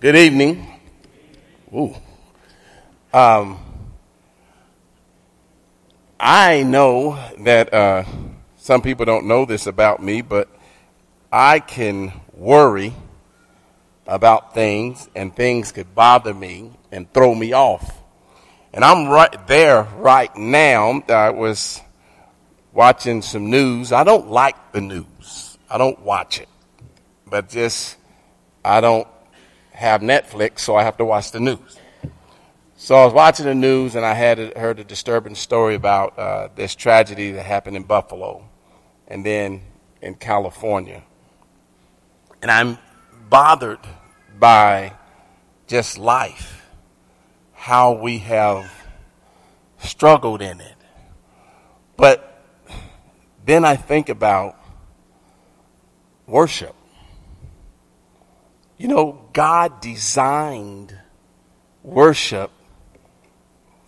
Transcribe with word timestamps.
Good 0.00 0.14
evening. 0.14 0.64
Ooh. 1.74 1.92
Um, 3.12 3.58
I 6.20 6.62
know 6.62 7.18
that 7.40 7.74
uh, 7.74 8.04
some 8.58 8.80
people 8.80 9.06
don't 9.06 9.26
know 9.26 9.44
this 9.44 9.66
about 9.66 10.00
me, 10.00 10.22
but 10.22 10.48
I 11.32 11.58
can 11.58 12.12
worry 12.32 12.94
about 14.06 14.54
things, 14.54 15.08
and 15.16 15.34
things 15.34 15.72
could 15.72 15.96
bother 15.96 16.32
me 16.32 16.70
and 16.92 17.12
throw 17.12 17.34
me 17.34 17.52
off. 17.52 18.00
And 18.72 18.84
I'm 18.84 19.08
right 19.08 19.48
there 19.48 19.82
right 19.96 20.34
now. 20.36 21.02
I 21.08 21.30
was 21.30 21.80
watching 22.72 23.20
some 23.20 23.50
news. 23.50 23.90
I 23.90 24.04
don't 24.04 24.30
like 24.30 24.70
the 24.70 24.80
news. 24.80 25.58
I 25.68 25.76
don't 25.76 25.98
watch 26.02 26.38
it, 26.38 26.48
but 27.26 27.48
just 27.48 27.96
I 28.64 28.80
don't 28.80 29.08
have 29.78 30.00
Netflix, 30.00 30.58
so 30.58 30.74
I 30.74 30.82
have 30.82 30.96
to 30.96 31.04
watch 31.04 31.30
the 31.30 31.38
news. 31.38 31.78
So 32.76 32.96
I 32.96 33.04
was 33.04 33.14
watching 33.14 33.46
the 33.46 33.54
news 33.54 33.94
and 33.94 34.04
I 34.04 34.12
had 34.12 34.56
heard 34.56 34.80
a 34.80 34.84
disturbing 34.84 35.36
story 35.36 35.76
about 35.76 36.18
uh, 36.18 36.48
this 36.56 36.74
tragedy 36.74 37.30
that 37.30 37.46
happened 37.46 37.76
in 37.76 37.84
Buffalo 37.84 38.48
and 39.06 39.24
then 39.24 39.62
in 40.02 40.16
California. 40.16 41.04
And 42.42 42.50
I'm 42.50 42.78
bothered 43.30 43.78
by 44.36 44.94
just 45.68 45.96
life, 45.96 46.66
how 47.52 47.92
we 47.92 48.18
have 48.18 48.68
struggled 49.78 50.42
in 50.42 50.60
it. 50.60 50.76
But 51.96 52.44
then 53.44 53.64
I 53.64 53.76
think 53.76 54.08
about 54.08 54.56
worship. 56.26 56.74
You 58.78 58.86
know, 58.86 59.28
God 59.32 59.80
designed 59.80 60.96
worship 61.82 62.52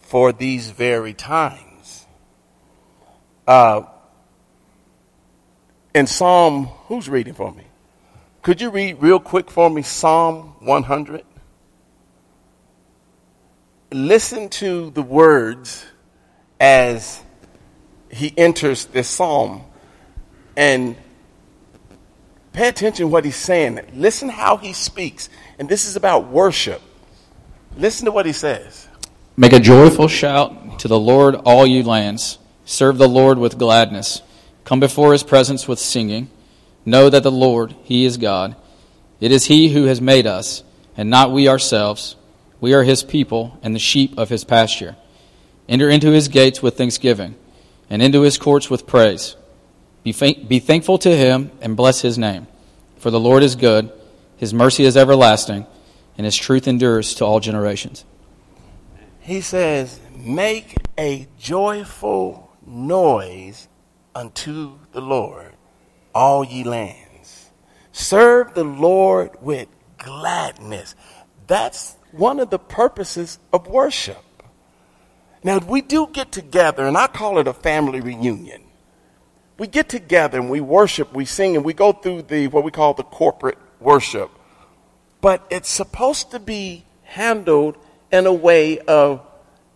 for 0.00 0.32
these 0.32 0.70
very 0.70 1.14
times. 1.14 2.06
Uh, 3.46 3.82
in 5.94 6.08
Psalm, 6.08 6.66
who's 6.86 7.08
reading 7.08 7.34
for 7.34 7.52
me? 7.52 7.64
Could 8.42 8.60
you 8.60 8.70
read 8.70 9.00
real 9.00 9.20
quick 9.20 9.48
for 9.48 9.70
me 9.70 9.82
Psalm 9.82 10.56
100? 10.58 11.24
Listen 13.92 14.48
to 14.48 14.90
the 14.90 15.02
words 15.02 15.84
as 16.58 17.22
he 18.10 18.32
enters 18.36 18.86
this 18.86 19.08
psalm 19.08 19.62
and 20.56 20.96
Pay 22.52 22.68
attention 22.68 23.10
what 23.10 23.24
he's 23.24 23.36
saying. 23.36 23.80
Listen 23.94 24.28
how 24.28 24.56
he 24.56 24.72
speaks. 24.72 25.28
And 25.58 25.68
this 25.68 25.86
is 25.86 25.96
about 25.96 26.28
worship. 26.28 26.82
Listen 27.76 28.06
to 28.06 28.12
what 28.12 28.26
he 28.26 28.32
says. 28.32 28.88
Make 29.36 29.52
a 29.52 29.60
joyful 29.60 30.08
shout 30.08 30.80
to 30.80 30.88
the 30.88 30.98
Lord, 30.98 31.34
all 31.34 31.66
you 31.66 31.82
lands. 31.82 32.38
Serve 32.64 32.98
the 32.98 33.08
Lord 33.08 33.38
with 33.38 33.58
gladness. 33.58 34.22
Come 34.64 34.80
before 34.80 35.12
his 35.12 35.22
presence 35.22 35.66
with 35.66 35.78
singing. 35.78 36.28
Know 36.84 37.08
that 37.08 37.22
the 37.22 37.30
Lord, 37.30 37.74
he 37.84 38.04
is 38.04 38.16
God. 38.16 38.56
It 39.20 39.32
is 39.32 39.46
he 39.46 39.68
who 39.68 39.84
has 39.84 40.00
made 40.00 40.26
us, 40.26 40.62
and 40.96 41.10
not 41.10 41.30
we 41.30 41.48
ourselves. 41.48 42.16
We 42.60 42.74
are 42.74 42.82
his 42.82 43.02
people 43.02 43.58
and 43.62 43.74
the 43.74 43.78
sheep 43.80 44.18
of 44.18 44.28
his 44.28 44.44
pasture. 44.44 44.96
Enter 45.68 45.88
into 45.88 46.10
his 46.10 46.28
gates 46.28 46.62
with 46.62 46.76
thanksgiving, 46.76 47.36
and 47.88 48.02
into 48.02 48.22
his 48.22 48.38
courts 48.38 48.68
with 48.68 48.86
praise. 48.86 49.36
Be, 50.02 50.12
be 50.12 50.58
thankful 50.58 50.98
to 50.98 51.14
him 51.14 51.50
and 51.60 51.76
bless 51.76 52.00
his 52.00 52.16
name. 52.16 52.46
For 52.98 53.10
the 53.10 53.20
Lord 53.20 53.42
is 53.42 53.54
good, 53.54 53.92
his 54.36 54.54
mercy 54.54 54.84
is 54.84 54.96
everlasting, 54.96 55.66
and 56.16 56.24
his 56.24 56.36
truth 56.36 56.66
endures 56.66 57.14
to 57.14 57.24
all 57.24 57.40
generations. 57.40 58.04
He 59.20 59.40
says, 59.40 60.00
Make 60.16 60.76
a 60.98 61.28
joyful 61.38 62.50
noise 62.66 63.68
unto 64.14 64.78
the 64.92 65.00
Lord, 65.00 65.54
all 66.14 66.44
ye 66.44 66.64
lands. 66.64 67.50
Serve 67.92 68.54
the 68.54 68.64
Lord 68.64 69.30
with 69.42 69.68
gladness. 69.98 70.94
That's 71.46 71.96
one 72.12 72.40
of 72.40 72.50
the 72.50 72.58
purposes 72.58 73.38
of 73.52 73.66
worship. 73.66 74.24
Now, 75.42 75.58
we 75.58 75.80
do 75.80 76.08
get 76.12 76.32
together, 76.32 76.86
and 76.86 76.96
I 76.96 77.06
call 77.06 77.38
it 77.38 77.48
a 77.48 77.52
family 77.52 78.00
reunion 78.00 78.62
we 79.60 79.66
get 79.66 79.90
together 79.90 80.38
and 80.38 80.48
we 80.48 80.62
worship, 80.62 81.12
we 81.12 81.26
sing, 81.26 81.54
and 81.54 81.62
we 81.62 81.74
go 81.74 81.92
through 81.92 82.22
the 82.22 82.48
what 82.48 82.64
we 82.64 82.70
call 82.70 82.94
the 82.94 83.02
corporate 83.02 83.58
worship. 83.78 84.30
But 85.20 85.46
it's 85.50 85.68
supposed 85.68 86.30
to 86.30 86.40
be 86.40 86.86
handled 87.02 87.76
in 88.10 88.24
a 88.24 88.32
way 88.32 88.78
of 88.78 89.20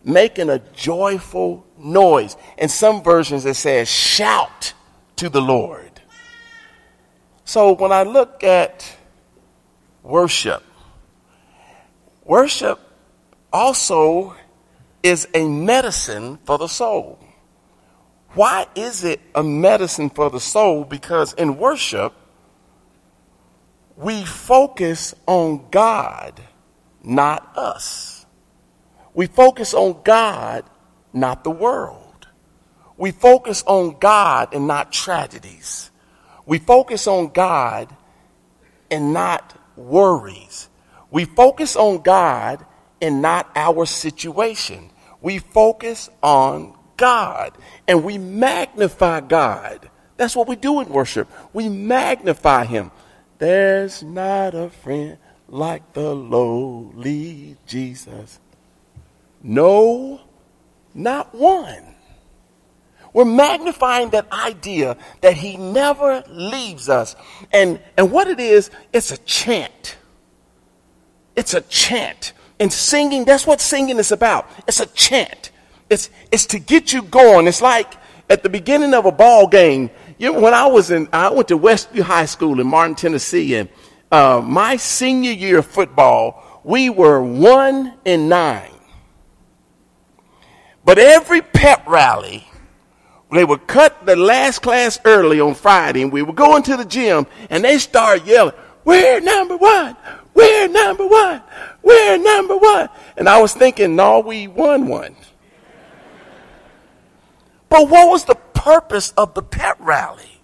making 0.03 0.49
a 0.49 0.57
joyful 0.73 1.67
noise. 1.77 2.35
In 2.57 2.67
some 2.67 3.03
versions, 3.03 3.45
it 3.45 3.53
says, 3.53 3.87
shout 3.87 4.73
to 5.17 5.29
the 5.29 5.39
Lord. 5.39 6.01
So 7.43 7.73
when 7.73 7.91
I 7.91 8.01
look 8.01 8.43
at 8.43 8.97
worship, 10.01 10.63
worship 12.23 12.79
also 13.53 14.35
is 15.03 15.27
a 15.35 15.47
medicine 15.47 16.39
for 16.43 16.57
the 16.57 16.67
soul. 16.67 17.19
Why 18.35 18.67
is 18.75 19.05
it 19.05 19.21
a 19.33 19.41
medicine 19.41 20.09
for 20.09 20.29
the 20.29 20.41
soul? 20.41 20.83
Because 20.83 21.33
in 21.33 21.57
worship, 21.57 22.13
we 23.95 24.25
focus 24.25 25.15
on 25.25 25.69
God, 25.71 26.41
not 27.01 27.57
us. 27.57 28.25
We 29.13 29.27
focus 29.27 29.73
on 29.73 30.01
God, 30.03 30.65
not 31.13 31.45
the 31.45 31.51
world. 31.51 32.27
We 32.97 33.11
focus 33.11 33.63
on 33.65 33.97
God 33.99 34.53
and 34.53 34.67
not 34.67 34.91
tragedies. 34.91 35.89
We 36.45 36.59
focus 36.59 37.07
on 37.07 37.29
God 37.29 37.95
and 38.91 39.13
not 39.13 39.57
worries. 39.77 40.67
We 41.09 41.23
focus 41.23 41.77
on 41.77 42.01
God 42.01 42.65
and 43.01 43.21
not 43.21 43.49
our 43.55 43.85
situation. 43.85 44.91
We 45.21 45.39
focus 45.39 46.09
on 46.21 46.74
God 46.97 47.53
and 47.87 48.03
we 48.03 48.17
magnify 48.17 49.21
God. 49.21 49.89
That's 50.17 50.35
what 50.35 50.47
we 50.47 50.55
do 50.55 50.79
in 50.79 50.89
worship. 50.89 51.29
We 51.53 51.69
magnify 51.69 52.65
Him. 52.65 52.91
There's 53.37 54.01
not 54.01 54.55
a 54.55 54.69
friend 54.69 55.17
like 55.47 55.93
the 55.93 56.15
lowly 56.15 57.57
Jesus. 57.67 58.39
No, 59.43 60.21
not 60.93 61.35
one. 61.35 61.95
We're 63.13 63.25
magnifying 63.25 64.09
that 64.09 64.31
idea 64.31 64.97
that 65.21 65.35
He 65.35 65.57
never 65.57 66.23
leaves 66.27 66.89
us. 66.89 67.15
And, 67.51 67.79
and 67.97 68.11
what 68.11 68.27
it 68.27 68.39
is, 68.39 68.71
it's 68.91 69.11
a 69.11 69.17
chant. 69.17 69.97
It's 71.35 71.53
a 71.53 71.61
chant. 71.61 72.33
And 72.59 72.71
singing, 72.71 73.25
that's 73.25 73.45
what 73.45 73.61
singing 73.61 73.99
is 73.99 74.11
about. 74.11 74.49
It's 74.67 74.79
a 74.79 74.85
chant. 74.87 75.51
It's, 75.89 76.09
it's 76.31 76.45
to 76.47 76.59
get 76.59 76.93
you 76.93 77.03
going. 77.03 77.47
It's 77.47 77.61
like 77.61 77.93
at 78.29 78.43
the 78.43 78.49
beginning 78.49 78.93
of 78.93 79.05
a 79.05 79.11
ball 79.11 79.47
game. 79.47 79.89
You 80.17 80.33
know, 80.33 80.39
when 80.39 80.53
I 80.53 80.65
was 80.67 80.91
in, 80.91 81.07
I 81.13 81.29
went 81.29 81.49
to 81.49 81.57
Westview 81.57 82.01
High 82.01 82.25
School 82.25 82.59
in 82.59 82.67
Martin, 82.67 82.95
Tennessee, 82.95 83.55
and 83.55 83.69
uh, 84.11 84.41
my 84.43 84.77
senior 84.77 85.31
year 85.31 85.59
of 85.59 85.65
football, 85.65 86.61
we 86.63 86.89
were 86.89 87.21
one 87.21 87.93
in 88.05 88.29
nine. 88.29 88.71
But 90.83 90.99
every 90.99 91.41
pep 91.41 91.85
rally, 91.87 92.47
they 93.31 93.43
would 93.43 93.67
cut 93.67 94.05
the 94.05 94.15
last 94.15 94.61
class 94.61 94.99
early 95.03 95.39
on 95.41 95.55
Friday, 95.55 96.03
and 96.03 96.11
we 96.11 96.21
would 96.21 96.35
go 96.35 96.55
into 96.55 96.77
the 96.77 96.85
gym, 96.85 97.27
and 97.49 97.63
they 97.63 97.77
start 97.77 98.25
yelling, 98.25 98.53
"We're 98.85 99.19
number 99.19 99.57
one! 99.57 99.97
We're 100.33 100.67
number 100.67 101.05
one! 101.07 101.41
We're 101.81 102.17
number 102.17 102.55
one!" 102.55 102.89
And 103.17 103.27
I 103.27 103.41
was 103.41 103.53
thinking, 103.53 103.95
"No, 103.95 104.19
we 104.19 104.47
won 104.47 104.87
one." 104.87 105.15
But 107.69 107.89
what 107.89 108.09
was 108.09 108.25
the 108.25 108.35
purpose 108.35 109.11
of 109.17 109.33
the 109.33 109.41
pep 109.41 109.77
rally? 109.79 110.41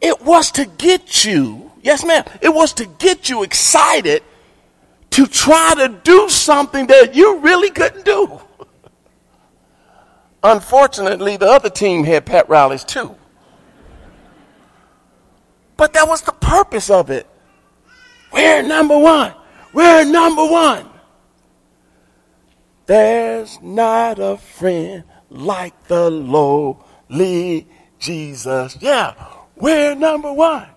It 0.00 0.22
was 0.22 0.50
to 0.52 0.66
get 0.66 1.24
you, 1.24 1.72
yes, 1.82 2.04
ma'am, 2.04 2.24
it 2.40 2.50
was 2.50 2.72
to 2.74 2.86
get 2.86 3.28
you 3.28 3.42
excited 3.42 4.22
to 5.10 5.26
try 5.26 5.74
to 5.76 5.88
do 5.88 6.28
something 6.28 6.86
that 6.88 7.14
you 7.14 7.38
really 7.38 7.70
couldn't 7.70 8.04
do. 8.04 8.40
Unfortunately, 10.42 11.36
the 11.36 11.46
other 11.46 11.70
team 11.70 12.04
had 12.04 12.26
pep 12.26 12.48
rallies 12.48 12.84
too. 12.84 13.16
But 15.76 15.92
that 15.94 16.08
was 16.08 16.22
the 16.22 16.32
purpose 16.32 16.90
of 16.90 17.10
it. 17.10 17.26
We're 18.32 18.62
number 18.62 18.98
one. 18.98 19.34
We're 19.72 20.04
number 20.04 20.46
one. 20.46 20.88
There's 22.86 23.60
not 23.60 24.18
a 24.18 24.36
friend 24.36 25.04
like 25.36 25.88
the 25.88 26.10
lowly 26.10 27.66
Jesus. 27.98 28.76
Yeah, 28.80 29.14
we're 29.56 29.94
number 29.94 30.32
one. 30.32 30.68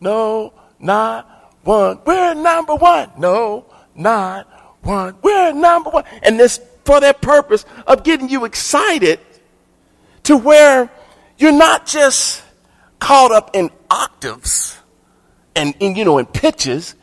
No, 0.00 0.52
not 0.78 1.54
one. 1.62 2.00
We're 2.04 2.34
number 2.34 2.74
one. 2.74 3.10
No, 3.18 3.66
not 3.94 4.46
one. 4.82 5.16
We're 5.22 5.52
number 5.52 5.90
one. 5.90 6.04
And 6.22 6.38
this 6.38 6.60
for 6.84 7.00
that 7.00 7.20
purpose 7.20 7.64
of 7.86 8.04
getting 8.04 8.28
you 8.28 8.44
excited 8.44 9.20
to 10.24 10.36
where 10.36 10.90
you're 11.38 11.52
not 11.52 11.86
just 11.86 12.42
caught 12.98 13.32
up 13.32 13.50
in 13.54 13.70
octaves 13.90 14.76
and, 15.54 15.74
in, 15.80 15.96
you 15.96 16.04
know, 16.04 16.18
in 16.18 16.26
pitches. 16.26 16.94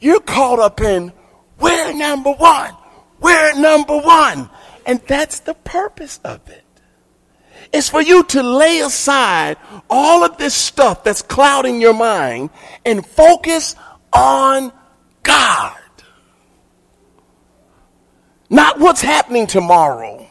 You're 0.00 0.20
caught 0.20 0.58
up 0.58 0.80
in 0.80 1.12
we're 1.58 1.92
number 1.94 2.32
one. 2.32 2.74
We're 3.20 3.54
number 3.54 3.96
one. 3.98 4.50
And 4.86 5.00
that's 5.06 5.40
the 5.40 5.54
purpose 5.54 6.20
of 6.24 6.48
it. 6.48 6.64
It's 7.72 7.88
for 7.88 8.02
you 8.02 8.24
to 8.24 8.42
lay 8.42 8.80
aside 8.80 9.56
all 9.88 10.24
of 10.24 10.36
this 10.36 10.54
stuff 10.54 11.02
that's 11.02 11.22
clouding 11.22 11.80
your 11.80 11.94
mind 11.94 12.50
and 12.84 13.04
focus 13.04 13.74
on 14.12 14.72
God. 15.22 15.76
Not 18.50 18.78
what's 18.78 19.00
happening 19.00 19.46
tomorrow. 19.46 20.28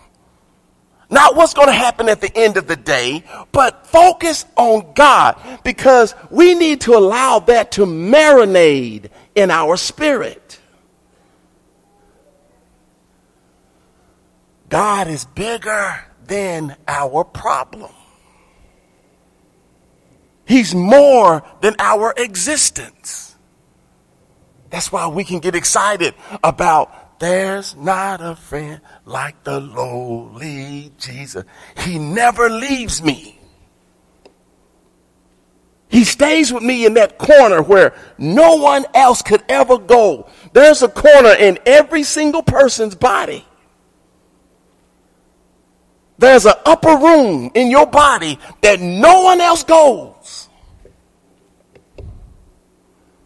Not 1.10 1.36
what's 1.36 1.54
going 1.54 1.68
to 1.68 1.74
happen 1.74 2.10
at 2.10 2.22
the 2.22 2.36
end 2.36 2.58
of 2.58 2.66
the 2.66 2.76
day, 2.76 3.24
but 3.52 3.86
focus 3.86 4.46
on 4.56 4.94
God 4.94 5.40
because 5.64 6.16
we 6.32 6.56
need 6.56 6.82
to 6.82 6.96
allow 6.96 7.40
that 7.40 7.74
to 7.74 7.86
marinate 7.86 9.10
in 9.36 9.52
our 9.52 9.78
spirit. 9.78 10.43
God 14.74 15.08
is 15.08 15.26
bigger 15.26 16.04
than 16.26 16.76
our 16.88 17.24
problem. 17.24 17.92
He's 20.48 20.74
more 20.74 21.44
than 21.62 21.76
our 21.78 22.12
existence. 22.18 23.36
That's 24.72 24.92
why 24.92 25.06
we 25.10 25.26
can 25.26 25.42
get 25.42 25.54
excited 25.54 26.16
about 26.44 27.20
there's 27.20 27.76
not 27.76 28.20
a 28.20 28.36
friend 28.36 28.82
like 29.06 29.44
the 29.44 29.60
lowly 29.60 30.92
Jesus. 30.98 31.44
He 31.78 32.00
never 32.00 32.50
leaves 32.50 33.04
me. 33.04 33.40
He 35.88 36.04
stays 36.04 36.52
with 36.52 36.64
me 36.64 36.88
in 36.88 36.96
that 36.96 37.20
corner 37.20 37.62
where 37.62 37.94
no 38.18 38.56
one 38.56 38.88
else 38.96 39.22
could 39.22 39.44
ever 39.48 39.78
go. 39.78 40.28
There's 40.54 40.82
a 40.82 40.90
corner 40.90 41.36
in 41.36 41.60
every 41.68 42.02
single 42.02 42.42
person's 42.42 42.96
body 42.96 43.46
there's 46.24 46.46
an 46.46 46.54
upper 46.66 46.96
room 46.96 47.52
in 47.54 47.70
your 47.70 47.86
body 47.86 48.40
that 48.62 48.80
no 48.80 49.24
one 49.24 49.42
else 49.42 49.64
goes. 49.64 50.48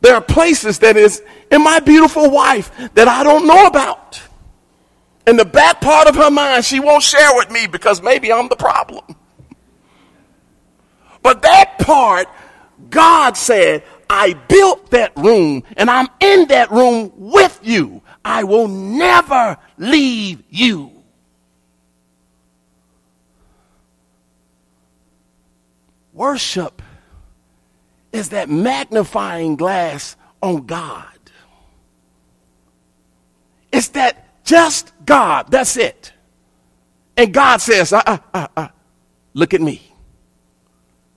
There 0.01 0.15
are 0.15 0.21
places 0.21 0.79
that 0.79 0.97
is 0.97 1.21
in 1.51 1.63
my 1.63 1.79
beautiful 1.79 2.29
wife 2.29 2.71
that 2.95 3.07
I 3.07 3.23
don't 3.23 3.45
know 3.45 3.67
about. 3.67 4.21
In 5.27 5.37
the 5.37 5.45
back 5.45 5.81
part 5.81 6.07
of 6.07 6.15
her 6.15 6.31
mind, 6.31 6.65
she 6.65 6.79
won't 6.79 7.03
share 7.03 7.35
with 7.35 7.51
me 7.51 7.67
because 7.67 8.01
maybe 8.01 8.31
I'm 8.31 8.47
the 8.47 8.55
problem. 8.55 9.03
But 11.21 11.41
that 11.41 11.77
part, 11.79 12.27
God 12.89 13.35
said, 13.35 13.83
I 14.09 14.33
built 14.33 14.89
that 14.91 15.11
room 15.17 15.63
and 15.75 15.89
I'm 15.91 16.07
in 16.19 16.47
that 16.47 16.71
room 16.71 17.11
with 17.15 17.59
you. 17.61 18.01
I 18.23 18.43
will 18.43 18.67
never 18.67 19.57
leave 19.77 20.43
you. 20.49 20.96
Worship 26.17 26.81
is 28.11 28.29
that 28.29 28.49
magnifying 28.49 29.55
glass 29.55 30.15
on 30.41 30.65
God. 30.65 31.05
It's 33.71 33.89
that 33.89 34.43
just 34.43 34.93
God. 35.05 35.51
That's 35.51 35.77
it. 35.77 36.13
And 37.15 37.31
God 37.31 37.61
says, 37.61 37.93
uh, 37.93 38.01
uh, 38.03 38.17
uh, 38.33 38.47
uh, 38.57 38.67
look 39.35 39.53
at 39.53 39.61
me. 39.61 39.93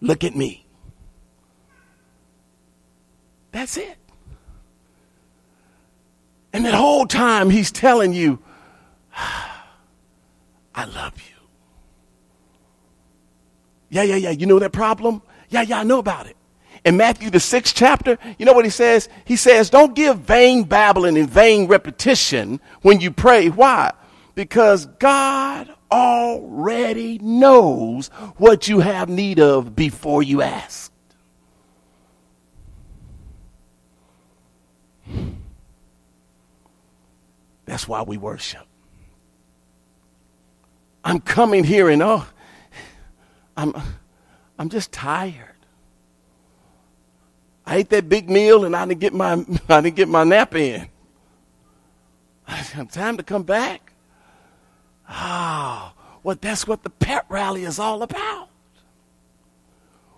Look 0.02 0.22
at 0.22 0.36
me. 0.36 0.66
That's 3.52 3.78
it. 3.78 3.96
And 6.52 6.66
that 6.66 6.74
whole 6.74 7.06
time 7.06 7.48
he's 7.48 7.72
telling 7.72 8.12
you, 8.12 8.38
I 10.74 10.84
love 10.84 11.14
you. 11.16 11.29
Yeah, 13.90 14.02
yeah, 14.04 14.16
yeah. 14.16 14.30
You 14.30 14.46
know 14.46 14.58
that 14.60 14.72
problem? 14.72 15.22
Yeah, 15.48 15.62
yeah, 15.62 15.80
I 15.80 15.82
know 15.82 15.98
about 15.98 16.26
it. 16.26 16.36
In 16.84 16.96
Matthew, 16.96 17.28
the 17.28 17.40
sixth 17.40 17.74
chapter, 17.74 18.16
you 18.38 18.46
know 18.46 18.54
what 18.54 18.64
he 18.64 18.70
says? 18.70 19.08
He 19.26 19.36
says, 19.36 19.68
Don't 19.68 19.94
give 19.94 20.18
vain 20.20 20.64
babbling 20.64 21.18
and 21.18 21.28
vain 21.28 21.66
repetition 21.66 22.60
when 22.80 23.00
you 23.00 23.10
pray. 23.10 23.48
Why? 23.48 23.92
Because 24.34 24.86
God 24.86 25.74
already 25.90 27.18
knows 27.18 28.08
what 28.36 28.68
you 28.68 28.80
have 28.80 29.08
need 29.08 29.40
of 29.40 29.76
before 29.76 30.22
you 30.22 30.40
ask. 30.40 30.90
That's 37.66 37.86
why 37.86 38.02
we 38.02 38.16
worship. 38.16 38.66
I'm 41.04 41.20
coming 41.20 41.64
here 41.64 41.88
and 41.88 42.02
oh, 42.02 42.26
I'm, 43.56 43.74
I'm 44.58 44.68
just 44.68 44.92
tired. 44.92 45.56
I 47.66 47.76
ate 47.76 47.90
that 47.90 48.08
big 48.08 48.28
meal 48.28 48.64
and 48.64 48.74
I 48.74 48.86
didn't 48.86 49.00
get 49.00 49.14
my, 49.14 49.32
I 49.68 49.80
didn't 49.80 49.96
get 49.96 50.08
my 50.08 50.24
nap 50.24 50.54
in. 50.54 50.88
I 52.48 52.66
I'm 52.76 52.86
time 52.88 53.16
to 53.16 53.22
come 53.22 53.44
back. 53.44 53.92
Ah, 55.08 55.92
oh, 55.94 56.18
well, 56.22 56.36
that's 56.40 56.66
what 56.66 56.82
the 56.82 56.90
pet 56.90 57.26
rally 57.28 57.64
is 57.64 57.78
all 57.78 58.02
about. 58.02 58.48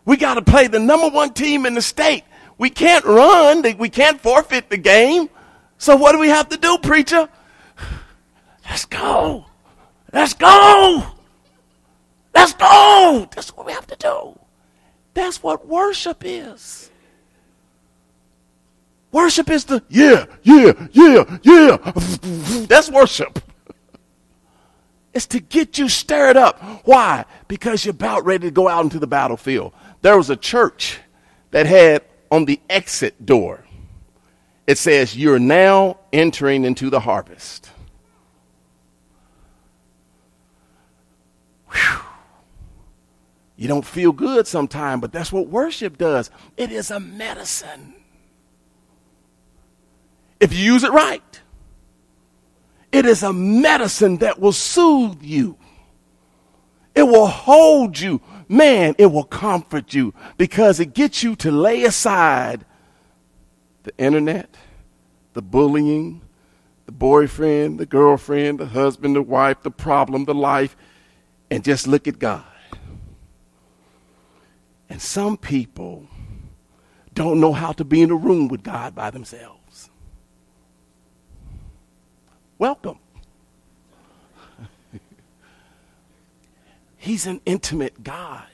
We 0.05 0.17
got 0.17 0.35
to 0.35 0.43
play 0.43 0.67
the 0.67 0.81
number 0.81 1.09
one 1.09 1.33
team 1.33 1.65
in 1.67 1.75
the 1.75 1.83
state. 1.83 2.25
We 2.59 2.71
can't 2.71 3.05
run. 3.05 3.63
We 3.79 3.89
can't 3.89 4.21
forfeit 4.21 4.69
the 4.69 4.77
game. 4.77 5.29
So 5.79 5.97
what 5.97 6.13
do 6.13 6.19
we 6.19 6.29
have 6.29 6.49
to 6.51 6.57
do, 6.57 6.79
preacher? 6.79 7.29
Let's 8.69 8.85
go. 8.85 9.47
Let's 10.13 10.35
go. 10.35 11.12
Let's 12.35 12.55
go. 12.55 13.29
That's 13.35 13.57
what 13.57 13.67
we 13.67 13.73
have 13.73 13.87
to 13.89 13.97
do. 13.97 14.39
That's 15.15 15.43
what 15.43 15.67
worship 15.67 16.23
is. 16.25 16.91
Worship 19.11 19.51
is 19.51 19.65
the 19.67 19.83
yeah, 19.91 20.25
yeah, 20.43 20.73
yeah, 20.93 21.39
yeah. 21.43 21.77
That's 22.67 22.91
worship. 22.91 23.39
It's 25.13 25.27
to 25.27 25.41
get 25.41 25.77
you 25.77 25.91
stirred 25.91 26.39
up. 26.39 26.87
Why? 26.87 27.27
Because 27.47 27.85
you're 27.85 27.91
about 27.91 28.25
ready 28.25 28.49
to 28.49 28.51
go 28.51 28.69
out 28.69 28.85
into 28.85 28.99
the 28.99 29.07
battlefield. 29.07 29.75
There 30.01 30.17
was 30.17 30.31
a 30.31 30.37
church 30.37 30.99
that 31.51 31.67
had 31.67 32.03
on 32.33 32.47
the 32.47 32.59
exit 32.71 33.27
door, 33.27 33.63
it 34.67 34.79
says, 34.79 35.15
You're 35.15 35.39
now 35.39 35.99
entering 36.13 36.65
into 36.65 36.89
the 36.89 37.01
harvest. 37.01 37.71
Whew. 41.71 42.02
You 43.63 43.69
don't 43.69 43.87
feel 43.87 44.11
good 44.11 44.49
sometimes, 44.49 45.01
but 45.01 45.13
that's 45.13 45.31
what 45.31 45.47
worship 45.47 45.97
does. 45.97 46.33
It 46.57 46.73
is 46.73 46.91
a 46.91 46.99
medicine. 46.99 47.95
If 50.41 50.53
you 50.53 50.65
use 50.65 50.83
it 50.83 50.91
right, 50.91 51.41
it 52.91 53.07
is 53.07 53.23
a 53.23 53.33
medicine 53.33 54.17
that 54.17 54.41
will 54.41 54.51
soothe 54.51 55.23
you. 55.23 55.57
It 56.97 57.05
will 57.05 57.29
hold 57.29 58.01
you. 58.01 58.21
Man, 58.49 58.97
it 58.99 59.07
will 59.07 59.23
comfort 59.23 59.95
you 59.95 60.13
because 60.39 60.81
it 60.81 60.93
gets 60.93 61.23
you 61.23 61.37
to 61.37 61.53
lay 61.53 61.85
aside 61.85 62.65
the 63.85 63.97
internet, 63.97 64.57
the 65.35 65.43
bullying, 65.43 66.21
the 66.87 66.93
boyfriend, 66.93 67.79
the 67.79 67.87
girlfriend, 67.87 68.59
the 68.59 68.67
husband, 68.67 69.15
the 69.15 69.23
wife, 69.23 69.63
the 69.63 69.71
problem, 69.71 70.25
the 70.25 70.35
life, 70.35 70.77
and 71.49 71.63
just 71.63 71.87
look 71.87 72.09
at 72.09 72.19
God. 72.19 72.43
And 74.93 75.01
some 75.01 75.39
people 75.39 76.07
don't 77.15 77.41
know 77.41 77.55
how 77.55 77.73
to 77.73 77.83
be 77.83 78.03
in 78.03 78.11
a 78.11 78.15
room 78.15 78.49
with 78.49 78.63
God 78.63 78.95
by 78.95 79.09
themselves. 79.09 79.89
Welcome. 82.59 82.99
He's 86.99 87.27
an 87.27 87.41
intimate 87.47 88.05
God. 88.05 88.45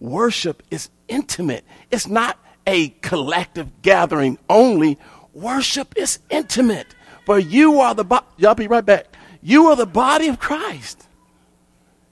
Worship 0.00 0.62
is 0.70 0.88
intimate. 1.08 1.62
It's 1.90 2.06
not 2.06 2.38
a 2.66 2.88
collective 3.02 3.82
gathering 3.82 4.38
only. 4.48 4.98
Worship 5.34 5.92
is 5.94 6.20
intimate. 6.30 6.86
For 7.26 7.38
you 7.38 7.80
are 7.80 7.94
the 7.94 8.04
body. 8.04 8.24
Y'all 8.38 8.54
be 8.54 8.66
right 8.66 8.86
back. 8.86 9.14
You 9.42 9.66
are 9.66 9.76
the 9.76 9.84
body 9.84 10.28
of 10.28 10.38
Christ. 10.38 11.06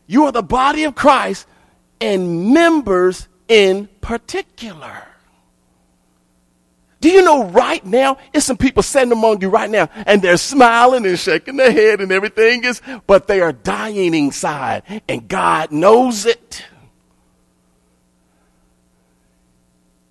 You 0.07 0.25
are 0.25 0.33
the 0.33 0.43
body 0.43 0.85
of 0.85 0.95
Christ 0.95 1.47
and 1.99 2.53
members 2.53 3.27
in 3.49 3.89
particular. 4.01 5.07
Do 7.01 7.11
you 7.11 7.23
know 7.23 7.45
right 7.49 7.85
now, 7.85 8.17
it's 8.33 8.47
some 8.47 8.57
people 8.57 8.83
sitting 8.83 9.13
among 9.13 9.43
you 9.43 9.51
right 9.51 9.69
now, 9.69 9.91
and 10.07 10.23
they're 10.23 10.39
smiling 10.39 11.05
and 11.05 11.19
shaking 11.19 11.59
their 11.59 11.71
head 11.71 12.01
and 12.01 12.11
everything 12.11 12.65
is, 12.65 12.81
but 13.07 13.27
they 13.27 13.43
are 13.43 13.53
dying 13.53 14.15
inside, 14.15 15.03
and 15.07 15.29
God 15.29 15.71
knows 15.71 16.25
it. 16.25 16.65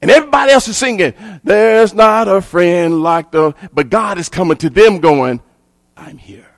And 0.03 0.11
everybody 0.11 0.51
else 0.51 0.67
is 0.67 0.77
singing, 0.77 1.15
There's 1.43 1.95
not 1.95 2.27
a 2.27 2.41
friend 2.41 3.01
like 3.01 3.31
the, 3.31 3.55
but 3.73 3.89
God 3.89 4.19
is 4.19 4.29
coming 4.29 4.57
to 4.57 4.69
them 4.69 4.99
going, 4.99 5.41
I'm 5.97 6.19
here. 6.19 6.53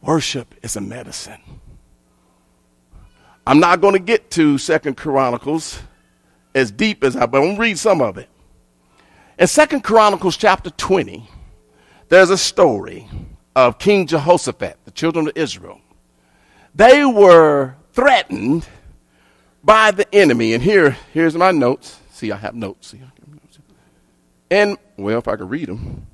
Worship 0.00 0.54
is 0.62 0.76
a 0.76 0.80
medicine. 0.80 1.40
I'm 3.48 3.60
not 3.60 3.80
going 3.80 3.94
to 3.94 3.98
get 3.98 4.30
to 4.32 4.58
Second 4.58 4.98
Chronicles 4.98 5.80
as 6.54 6.70
deep 6.70 7.02
as 7.02 7.16
I, 7.16 7.24
but 7.24 7.38
I'm 7.38 7.44
going 7.44 7.54
to 7.54 7.60
read 7.62 7.78
some 7.78 8.02
of 8.02 8.18
it. 8.18 8.28
In 9.38 9.46
Second 9.46 9.84
Chronicles 9.84 10.36
chapter 10.36 10.68
20, 10.68 11.26
there's 12.10 12.28
a 12.28 12.36
story 12.36 13.08
of 13.56 13.78
King 13.78 14.06
Jehoshaphat, 14.06 14.76
the 14.84 14.90
children 14.90 15.28
of 15.28 15.32
Israel. 15.34 15.80
They 16.74 17.06
were 17.06 17.74
threatened 17.94 18.68
by 19.64 19.92
the 19.92 20.14
enemy. 20.14 20.52
And 20.52 20.62
here, 20.62 20.98
here's 21.14 21.34
my 21.34 21.50
notes. 21.50 21.98
See, 22.12 22.30
I 22.30 22.36
have 22.36 22.54
notes. 22.54 22.88
See, 22.88 22.98
I 22.98 23.04
have 23.04 23.28
notes. 23.30 23.58
and 24.50 24.76
well, 24.98 25.20
if 25.20 25.26
I 25.26 25.36
could 25.36 25.48
read 25.48 25.68
them. 25.68 26.06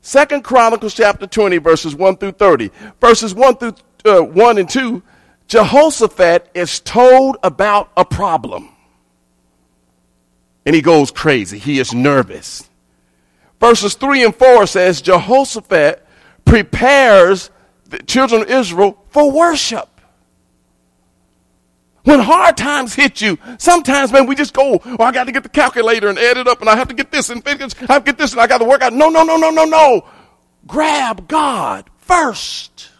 Second 0.00 0.42
Chronicles 0.42 0.92
chapter 0.92 1.28
20, 1.28 1.58
verses 1.58 1.94
1 1.94 2.16
through 2.16 2.32
30. 2.32 2.72
Verses 3.00 3.32
1 3.32 3.56
through 3.58 3.74
uh, 4.04 4.22
1 4.22 4.58
and 4.58 4.68
2, 4.68 5.04
Jehoshaphat 5.48 6.50
is 6.54 6.80
told 6.80 7.36
about 7.42 7.90
a 7.96 8.04
problem. 8.04 8.70
And 10.64 10.74
he 10.74 10.82
goes 10.82 11.10
crazy. 11.10 11.58
He 11.58 11.78
is 11.78 11.94
nervous. 11.94 12.68
Verses 13.60 13.94
3 13.94 14.24
and 14.24 14.34
4 14.34 14.66
says 14.66 15.00
Jehoshaphat 15.00 16.04
prepares 16.44 17.50
the 17.88 17.98
children 18.00 18.42
of 18.42 18.50
Israel 18.50 19.02
for 19.10 19.30
worship. 19.30 19.88
When 22.02 22.20
hard 22.20 22.56
times 22.56 22.94
hit 22.94 23.20
you, 23.20 23.36
sometimes, 23.58 24.12
man, 24.12 24.26
we 24.26 24.36
just 24.36 24.54
go, 24.54 24.80
oh, 24.84 25.02
I 25.02 25.10
got 25.10 25.24
to 25.24 25.32
get 25.32 25.42
the 25.42 25.48
calculator 25.48 26.08
and 26.08 26.18
add 26.18 26.36
it 26.36 26.46
up 26.46 26.60
and 26.60 26.70
I 26.70 26.76
have 26.76 26.88
to 26.88 26.94
get 26.94 27.10
this 27.10 27.30
and 27.30 27.42
I 27.46 27.50
have 27.92 28.04
to 28.04 28.12
get 28.12 28.18
this 28.18 28.32
and 28.32 28.40
I 28.40 28.46
got 28.46 28.58
to 28.58 28.64
work 28.64 28.82
out. 28.82 28.92
No, 28.92 29.08
no, 29.08 29.24
no, 29.24 29.36
no, 29.36 29.50
no, 29.50 29.64
no. 29.64 30.06
Grab 30.66 31.26
God 31.26 31.90
first. 31.98 32.90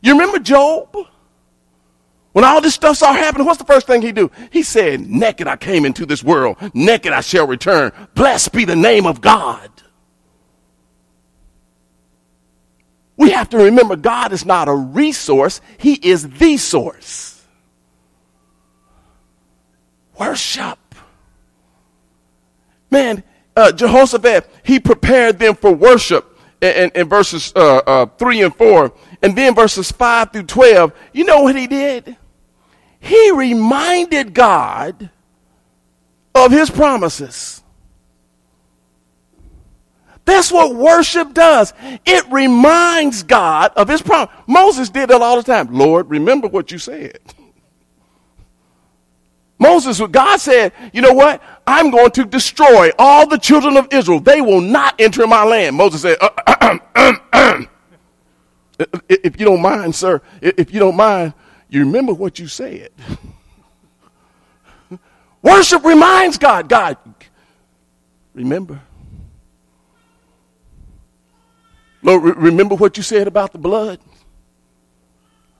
You 0.00 0.12
remember 0.12 0.38
Job? 0.38 0.96
When 2.32 2.44
all 2.44 2.60
this 2.60 2.74
stuff 2.74 2.96
started 2.96 3.18
happening, 3.18 3.46
what's 3.46 3.58
the 3.58 3.64
first 3.64 3.86
thing 3.86 4.02
he 4.02 4.12
do? 4.12 4.30
He 4.50 4.62
said, 4.62 5.00
naked 5.00 5.48
I 5.48 5.56
came 5.56 5.84
into 5.84 6.06
this 6.06 6.22
world, 6.22 6.56
naked 6.74 7.12
I 7.12 7.20
shall 7.20 7.46
return. 7.46 7.92
Blessed 8.14 8.52
be 8.52 8.64
the 8.64 8.76
name 8.76 9.06
of 9.06 9.20
God. 9.20 9.70
We 13.16 13.30
have 13.30 13.48
to 13.50 13.58
remember 13.58 13.96
God 13.96 14.32
is 14.32 14.44
not 14.46 14.68
a 14.68 14.74
resource, 14.74 15.60
He 15.78 15.94
is 15.94 16.28
the 16.28 16.56
source 16.56 17.38
worship. 20.18 20.78
Man, 22.90 23.22
uh, 23.56 23.72
Jehoshaphat, 23.72 24.48
he 24.64 24.80
prepared 24.80 25.38
them 25.38 25.54
for 25.54 25.72
worship 25.72 26.38
in, 26.60 26.72
in, 26.72 26.90
in 26.94 27.08
verses 27.08 27.52
uh, 27.54 27.78
uh, 27.78 28.06
3 28.06 28.42
and 28.42 28.54
4. 28.54 28.92
And 29.22 29.36
then 29.36 29.54
verses 29.54 29.90
5 29.90 30.32
through 30.32 30.44
12, 30.44 30.92
you 31.12 31.24
know 31.24 31.42
what 31.42 31.56
he 31.56 31.66
did? 31.66 32.16
He 33.00 33.30
reminded 33.32 34.34
God 34.34 35.10
of 36.34 36.52
his 36.52 36.70
promises. 36.70 37.62
That's 40.24 40.52
what 40.52 40.74
worship 40.74 41.32
does. 41.32 41.72
It 42.04 42.30
reminds 42.30 43.22
God 43.22 43.72
of 43.76 43.88
his 43.88 44.02
promise. 44.02 44.30
Moses 44.46 44.90
did 44.90 45.08
that 45.08 45.22
all 45.22 45.36
the 45.36 45.42
time. 45.42 45.72
Lord, 45.72 46.10
remember 46.10 46.48
what 46.48 46.70
you 46.70 46.78
said. 46.78 47.18
Moses, 49.58 50.00
God 50.10 50.36
said, 50.38 50.72
you 50.92 51.00
know 51.02 51.12
what? 51.12 51.42
I'm 51.66 51.90
going 51.90 52.10
to 52.12 52.24
destroy 52.24 52.90
all 52.98 53.26
the 53.26 53.38
children 53.38 53.76
of 53.76 53.88
Israel. 53.90 54.20
They 54.20 54.40
will 54.40 54.60
not 54.60 55.00
enter 55.00 55.26
my 55.26 55.44
land. 55.44 55.76
Moses 55.76 56.02
said, 56.02 56.18
uh, 56.20 56.30
uh, 56.46 56.78
uh, 57.32 57.62
if 59.08 59.38
you 59.38 59.46
don't 59.46 59.62
mind, 59.62 59.94
sir, 59.94 60.20
if 60.40 60.72
you 60.72 60.80
don't 60.80 60.96
mind, 60.96 61.34
you 61.68 61.80
remember 61.80 62.14
what 62.14 62.38
you 62.38 62.46
said. 62.46 62.90
Worship 65.42 65.84
reminds 65.84 66.38
God, 66.38 66.68
God, 66.68 66.96
remember. 68.34 68.80
Lord, 72.02 72.36
remember 72.36 72.74
what 72.74 72.96
you 72.96 73.02
said 73.02 73.26
about 73.26 73.52
the 73.52 73.58
blood? 73.58 73.98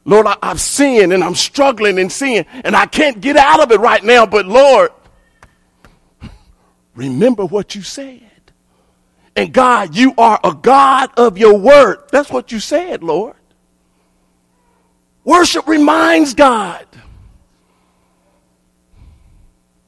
Lord, 0.04 0.26
I, 0.26 0.36
have 0.42 0.60
sinned 0.60 1.12
and 1.12 1.22
I'm 1.22 1.34
struggling 1.34 1.98
in 1.98 2.08
sin 2.08 2.46
and 2.64 2.74
I 2.74 2.86
can't 2.86 3.20
get 3.20 3.36
out 3.36 3.60
of 3.60 3.70
it 3.72 3.80
right 3.80 4.02
now, 4.02 4.24
but 4.24 4.46
Lord, 4.46 4.90
remember 6.94 7.44
what 7.44 7.74
you 7.74 7.82
said. 7.82 8.27
And 9.38 9.52
God, 9.52 9.94
you 9.94 10.14
are 10.18 10.40
a 10.42 10.52
God 10.52 11.10
of 11.16 11.38
your 11.38 11.56
word. 11.56 11.98
That's 12.10 12.28
what 12.28 12.50
you 12.50 12.58
said, 12.58 13.04
Lord. 13.04 13.36
Worship 15.22 15.68
reminds 15.68 16.34
God. 16.34 16.84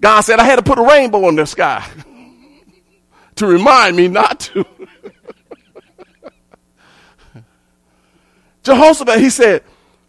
God 0.00 0.20
said, 0.20 0.38
I 0.38 0.44
had 0.44 0.54
to 0.56 0.62
put 0.62 0.78
a 0.78 0.82
rainbow 0.82 1.28
in 1.28 1.34
the 1.34 1.46
sky 1.46 1.84
to 3.34 3.46
remind 3.48 3.96
me 3.96 4.06
not 4.06 4.38
to. 4.38 4.64
Jehoshaphat, 8.62 9.18
he 9.18 9.30
said, 9.30 9.64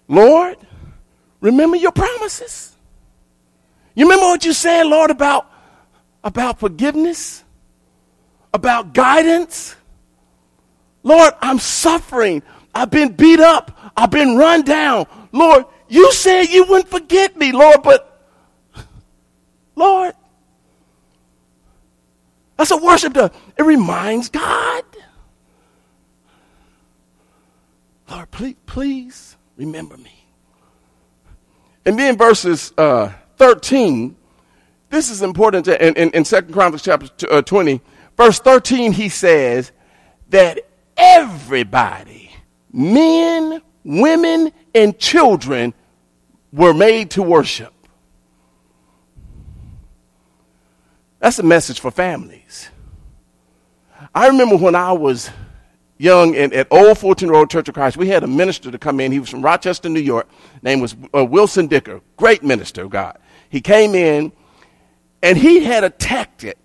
Lord, 0.08 0.56
remember 1.40 1.78
your 1.78 1.94
promises. 1.94 2.76
You 3.96 4.06
remember 4.06 4.28
what 4.28 4.46
you 4.46 4.54
said, 4.54 4.84
Lord, 4.84 5.10
about, 5.10 5.52
about 6.24 6.60
forgiveness, 6.60 7.44
about 8.54 8.94
guidance? 8.94 9.76
Lord, 11.04 11.34
I'm 11.42 11.60
suffering. 11.60 12.44
I've 12.74 12.90
been 12.90 13.14
beat 13.14 13.40
up. 13.40 13.78
I've 13.96 14.12
been 14.12 14.38
run 14.38 14.64
down. 14.64 15.08
Lord, 15.32 15.66
you 15.88 16.12
said 16.14 16.44
you 16.46 16.66
wouldn't 16.66 16.90
forget 16.90 17.36
me, 17.36 17.52
Lord, 17.52 17.84
but 17.84 18.08
Lord, 19.76 20.14
that's 22.58 22.72
what 22.72 22.84
worship 22.84 23.14
does. 23.14 23.32
It 23.58 23.64
reminds 23.64 24.30
God. 24.30 24.84
Lord, 28.10 28.30
please, 28.30 28.56
please 28.66 29.38
remember 29.58 29.98
me. 29.98 30.26
And 31.86 31.98
then 31.98 32.18
verses 32.18 32.74
uh, 32.78 33.12
13, 33.38 34.16
this 34.90 35.10
is 35.10 35.22
important 35.22 35.66
to, 35.66 35.88
in, 35.88 35.96
in, 35.96 36.12
in 36.12 36.24
2 36.24 36.42
Chronicles 36.44 36.84
chapter 36.84 37.32
uh, 37.32 37.42
20, 37.42 37.82
verse 38.22 38.40
13, 38.40 38.92
he 38.92 39.10
says 39.10 39.72
that 40.30 40.60
everybody, 40.96 42.32
men, 42.72 43.60
women, 43.84 44.52
and 44.76 45.00
children, 45.00 45.74
were 46.54 46.74
made 46.74 47.10
to 47.10 47.24
worship. 47.24 47.74
That's 51.18 51.40
a 51.40 51.44
message 51.44 51.80
for 51.80 51.90
families. 51.90 52.70
I 54.14 54.28
remember 54.28 54.58
when 54.58 54.76
I 54.76 54.92
was 54.92 55.32
young 55.98 56.36
and 56.36 56.54
at 56.54 56.68
Old 56.70 57.00
Fulton 57.00 57.30
Road 57.30 57.50
Church 57.50 57.70
of 57.70 57.74
Christ, 57.74 57.98
we 57.98 58.08
had 58.08 58.24
a 58.24 58.28
minister 58.28 58.70
to 58.70 58.78
come 58.78 59.00
in. 59.00 59.12
He 59.12 59.20
was 59.20 59.30
from 59.30 59.42
Rochester, 59.42 59.90
New 59.90 60.00
York. 60.00 60.28
Name 60.62 60.80
was 60.80 60.96
uh, 61.16 61.26
Wilson 61.26 61.66
Dicker. 61.66 62.02
Great 62.18 62.44
minister 62.44 62.84
of 62.84 62.92
God. 62.92 63.18
He 63.50 63.62
came 63.62 63.96
in 63.96 64.32
and 65.24 65.40
he 65.40 65.64
had 65.64 65.84
a 65.84 65.90
tactic 65.90 66.60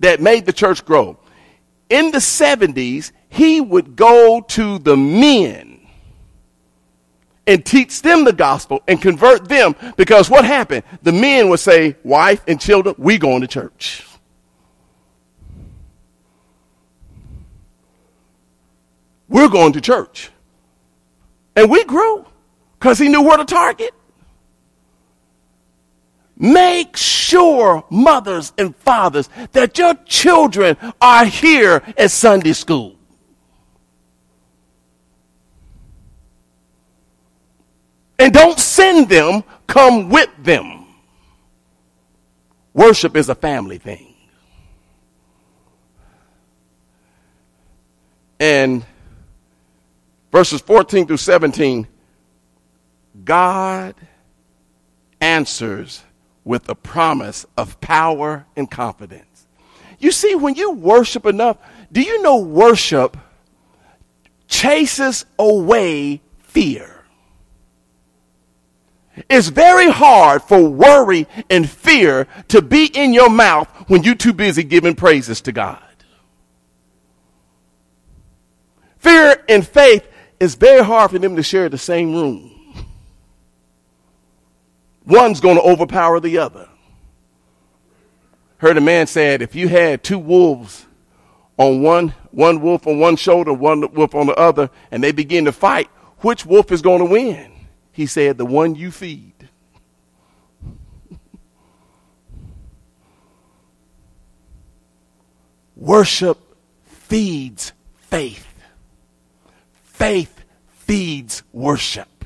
that 0.00 0.20
made 0.20 0.46
the 0.46 0.52
church 0.52 0.84
grow. 0.84 1.18
In 1.88 2.10
the 2.10 2.18
70s, 2.18 3.12
he 3.28 3.60
would 3.60 3.96
go 3.96 4.40
to 4.40 4.78
the 4.78 4.96
men 4.96 5.80
and 7.46 7.64
teach 7.64 8.02
them 8.02 8.24
the 8.24 8.32
gospel 8.32 8.82
and 8.86 9.00
convert 9.00 9.48
them 9.48 9.74
because 9.96 10.28
what 10.28 10.44
happened? 10.44 10.82
The 11.02 11.12
men 11.12 11.48
would 11.48 11.60
say, 11.60 11.96
wife 12.04 12.42
and 12.46 12.60
children, 12.60 12.94
we 12.98 13.18
going 13.18 13.40
to 13.40 13.46
church. 13.46 14.04
we're 19.28 19.48
going 19.48 19.72
to 19.74 19.80
church. 19.80 20.30
And 21.54 21.70
we 21.70 21.84
grew 21.84 22.24
because 22.78 22.98
he 22.98 23.08
knew 23.08 23.22
where 23.22 23.36
to 23.36 23.44
target. 23.44 23.92
Make 26.40 26.96
sure, 26.96 27.84
mothers 27.90 28.52
and 28.56 28.74
fathers, 28.76 29.28
that 29.52 29.76
your 29.76 29.94
children 30.04 30.76
are 31.00 31.24
here 31.24 31.82
at 31.96 32.12
Sunday 32.12 32.52
school. 32.52 32.94
And 38.20 38.32
don't 38.32 38.58
send 38.58 39.08
them, 39.08 39.42
come 39.66 40.10
with 40.10 40.30
them. 40.38 40.86
Worship 42.72 43.16
is 43.16 43.28
a 43.28 43.34
family 43.34 43.78
thing. 43.78 44.14
And 48.38 48.84
verses 50.30 50.60
14 50.60 51.08
through 51.08 51.16
17, 51.16 51.88
God 53.24 53.96
answers 55.20 56.04
with 56.48 56.66
a 56.70 56.74
promise 56.74 57.44
of 57.58 57.78
power 57.82 58.46
and 58.56 58.70
confidence. 58.70 59.46
You 59.98 60.10
see, 60.10 60.34
when 60.34 60.54
you 60.54 60.70
worship 60.70 61.26
enough, 61.26 61.58
do 61.92 62.00
you 62.00 62.22
know 62.22 62.38
worship 62.38 63.18
chases 64.46 65.26
away 65.38 66.22
fear? 66.38 67.04
It's 69.28 69.48
very 69.48 69.90
hard 69.90 70.42
for 70.42 70.66
worry 70.66 71.26
and 71.50 71.68
fear 71.68 72.26
to 72.48 72.62
be 72.62 72.86
in 72.86 73.12
your 73.12 73.28
mouth 73.28 73.68
when 73.88 74.02
you're 74.02 74.14
too 74.14 74.32
busy 74.32 74.62
giving 74.62 74.94
praises 74.94 75.42
to 75.42 75.52
God. 75.52 75.82
Fear 78.96 79.44
and 79.50 79.66
faith 79.66 80.08
is 80.40 80.54
very 80.54 80.82
hard 80.82 81.10
for 81.10 81.18
them 81.18 81.36
to 81.36 81.42
share 81.42 81.68
the 81.68 81.76
same 81.76 82.14
room. 82.14 82.57
One's 85.08 85.40
going 85.40 85.56
to 85.56 85.62
overpower 85.62 86.20
the 86.20 86.36
other. 86.36 86.68
Heard 88.58 88.76
a 88.76 88.80
man 88.82 89.06
said, 89.06 89.40
if 89.40 89.54
you 89.54 89.66
had 89.66 90.04
two 90.04 90.18
wolves 90.18 90.84
on 91.56 91.80
one, 91.80 92.08
one 92.30 92.60
wolf 92.60 92.86
on 92.86 92.98
one 92.98 93.16
shoulder, 93.16 93.54
one 93.54 93.90
wolf 93.94 94.14
on 94.14 94.26
the 94.26 94.34
other, 94.34 94.68
and 94.90 95.02
they 95.02 95.12
begin 95.12 95.46
to 95.46 95.52
fight, 95.52 95.88
which 96.18 96.44
wolf 96.44 96.70
is 96.70 96.82
going 96.82 96.98
to 96.98 97.06
win? 97.06 97.50
He 97.90 98.04
said, 98.04 98.36
the 98.36 98.44
one 98.44 98.74
you 98.74 98.90
feed. 98.90 99.32
Worship 105.74 106.38
feeds 106.84 107.72
faith. 107.94 108.46
Faith 109.84 110.44
feeds 110.68 111.42
worship. 111.52 112.17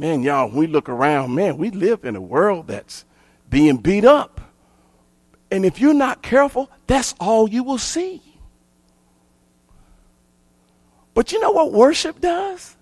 Man, 0.00 0.22
y'all, 0.22 0.48
we 0.50 0.66
look 0.66 0.88
around, 0.88 1.34
man, 1.34 1.58
we 1.58 1.70
live 1.70 2.06
in 2.06 2.16
a 2.16 2.22
world 2.22 2.68
that's 2.68 3.04
being 3.50 3.76
beat 3.76 4.06
up. 4.06 4.40
And 5.50 5.62
if 5.62 5.78
you're 5.78 5.92
not 5.92 6.22
careful, 6.22 6.70
that's 6.86 7.14
all 7.20 7.46
you 7.46 7.62
will 7.62 7.76
see. 7.76 8.22
But 11.12 11.32
you 11.32 11.40
know 11.40 11.50
what 11.50 11.72
worship 11.72 12.18
does? 12.18 12.78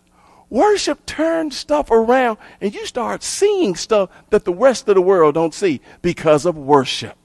Worship 0.49 1.05
turns 1.07 1.57
stuff 1.57 1.91
around 1.91 2.39
and 2.61 2.73
you 2.73 2.87
start 2.87 3.25
seeing 3.25 3.75
stuff 3.75 4.11
that 4.31 4.45
the 4.45 4.55
rest 4.55 4.89
of 4.89 4.95
the 4.95 5.03
world 5.03 5.35
don't 5.35 5.53
see 5.53 5.81
because 6.03 6.47
of 6.47 6.57
worship. 6.57 7.17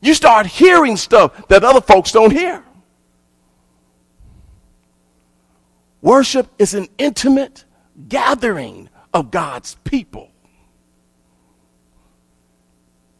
You 0.00 0.14
start 0.14 0.46
hearing 0.46 0.96
stuff 0.96 1.46
that 1.46 1.62
other 1.62 1.80
folks 1.80 2.10
don't 2.10 2.32
hear. 2.32 2.64
Worship 6.02 6.48
is 6.58 6.74
an 6.74 6.88
intimate 6.98 7.64
gathering 8.08 8.90
of 9.14 9.30
God's 9.30 9.76
people. 9.84 10.30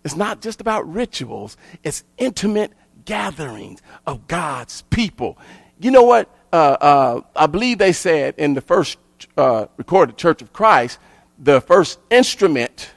It's 0.04 0.16
not 0.16 0.42
just 0.42 0.60
about 0.60 0.92
rituals, 0.92 1.56
it's 1.84 2.02
intimate 2.18 2.72
gatherings 3.04 3.80
of 4.04 4.26
God's 4.26 4.82
people. 4.90 5.38
You 5.80 5.92
know 5.92 6.02
what? 6.02 6.28
Uh, 6.52 6.56
uh, 6.80 7.20
I 7.36 7.46
believe 7.46 7.78
they 7.78 7.92
said 7.92 8.34
in 8.36 8.54
the 8.54 8.60
first 8.60 8.98
uh, 9.36 9.66
recorded 9.76 10.16
Church 10.16 10.42
of 10.42 10.52
Christ, 10.52 10.98
the 11.38 11.60
first 11.60 12.00
instrument, 12.10 12.90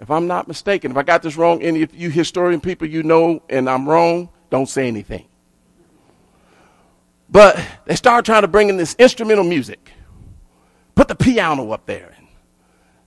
if 0.00 0.10
I'm 0.10 0.26
not 0.26 0.48
mistaken, 0.48 0.90
if 0.90 0.96
I 0.96 1.02
got 1.02 1.22
this 1.22 1.36
wrong, 1.36 1.62
any 1.62 1.82
of 1.82 1.94
you 1.94 2.08
historian 2.08 2.60
people 2.60 2.88
you 2.88 3.02
know 3.02 3.42
and 3.50 3.68
I'm 3.68 3.86
wrong, 3.86 4.30
don't 4.50 4.68
say 4.68 4.88
anything. 4.88 5.26
But 7.32 7.58
they 7.86 7.96
started 7.96 8.26
trying 8.26 8.42
to 8.42 8.48
bring 8.48 8.68
in 8.68 8.76
this 8.76 8.94
instrumental 8.98 9.44
music. 9.44 9.90
Put 10.94 11.08
the 11.08 11.14
piano 11.14 11.70
up 11.72 11.86
there. 11.86 12.12
And 12.18 12.28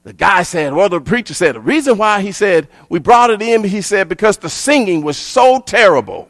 the 0.03 0.13
guy 0.13 0.41
said, 0.41 0.73
well, 0.73 0.89
the 0.89 0.99
preacher 0.99 1.35
said, 1.35 1.53
the 1.53 1.59
reason 1.59 1.99
why 1.99 2.21
he 2.21 2.31
said 2.31 2.67
we 2.89 2.97
brought 2.97 3.29
it 3.29 3.43
in, 3.43 3.63
he 3.63 3.81
said, 3.81 4.09
because 4.09 4.38
the 4.38 4.49
singing 4.49 5.03
was 5.03 5.15
so 5.15 5.59
terrible. 5.59 6.27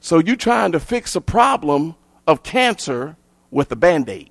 So 0.00 0.18
you're 0.18 0.34
trying 0.34 0.72
to 0.72 0.80
fix 0.80 1.14
a 1.14 1.20
problem 1.20 1.94
of 2.26 2.42
cancer 2.42 3.16
with 3.52 3.70
a 3.70 3.76
band 3.76 4.08
aid. 4.08 4.30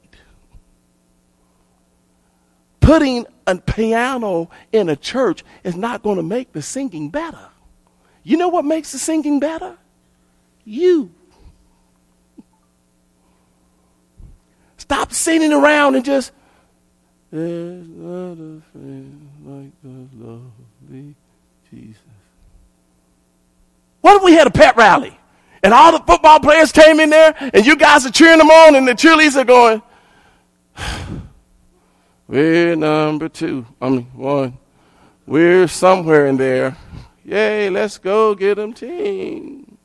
Putting 2.81 3.25
a 3.47 3.55
piano 3.55 4.49
in 4.73 4.89
a 4.89 4.97
church 4.97 5.45
is 5.63 5.77
not 5.77 6.03
going 6.03 6.17
to 6.17 6.23
make 6.23 6.51
the 6.51 6.61
singing 6.61 7.09
better. 7.09 7.49
You 8.23 8.37
know 8.37 8.49
what 8.49 8.65
makes 8.65 8.91
the 8.91 8.99
singing 8.99 9.39
better? 9.39 9.77
You. 10.65 11.11
Stop 14.77 15.13
sitting 15.13 15.53
around 15.53 15.95
and 15.95 16.05
just. 16.05 16.31
There's 17.31 17.87
not 17.87 18.33
a 18.33 18.61
friend 18.71 19.29
like 19.45 19.71
the 19.83 20.25
lovely 20.25 21.15
Jesus. 21.69 22.01
What 24.01 24.17
if 24.17 24.23
we 24.23 24.33
had 24.33 24.47
a 24.47 24.51
pet 24.51 24.75
rally 24.75 25.17
and 25.61 25.73
all 25.73 25.91
the 25.91 25.99
football 25.99 26.39
players 26.39 26.71
came 26.71 26.99
in 26.99 27.09
there 27.09 27.35
and 27.37 27.65
you 27.65 27.75
guys 27.75 28.05
are 28.05 28.11
cheering 28.11 28.39
them 28.39 28.49
on 28.49 28.75
and 28.75 28.87
the 28.87 28.93
cheerleaders 28.93 29.35
are 29.35 29.45
going, 29.45 29.81
We're 32.27 32.75
number 32.75 33.29
two. 33.29 33.65
I 33.81 33.89
mean, 33.89 34.05
one. 34.13 34.57
We're 35.25 35.67
somewhere 35.67 36.27
in 36.27 36.37
there. 36.37 36.77
Yay, 37.29 37.69
let's 37.69 37.99
go 37.99 38.33
get 38.33 38.55
them 38.55 38.73
team. 38.73 39.77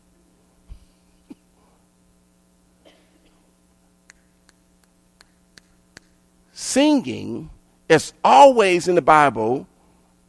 Singing 6.54 7.50
is 7.86 8.14
always 8.24 8.88
in 8.88 8.94
the 8.94 9.02
Bible 9.02 9.66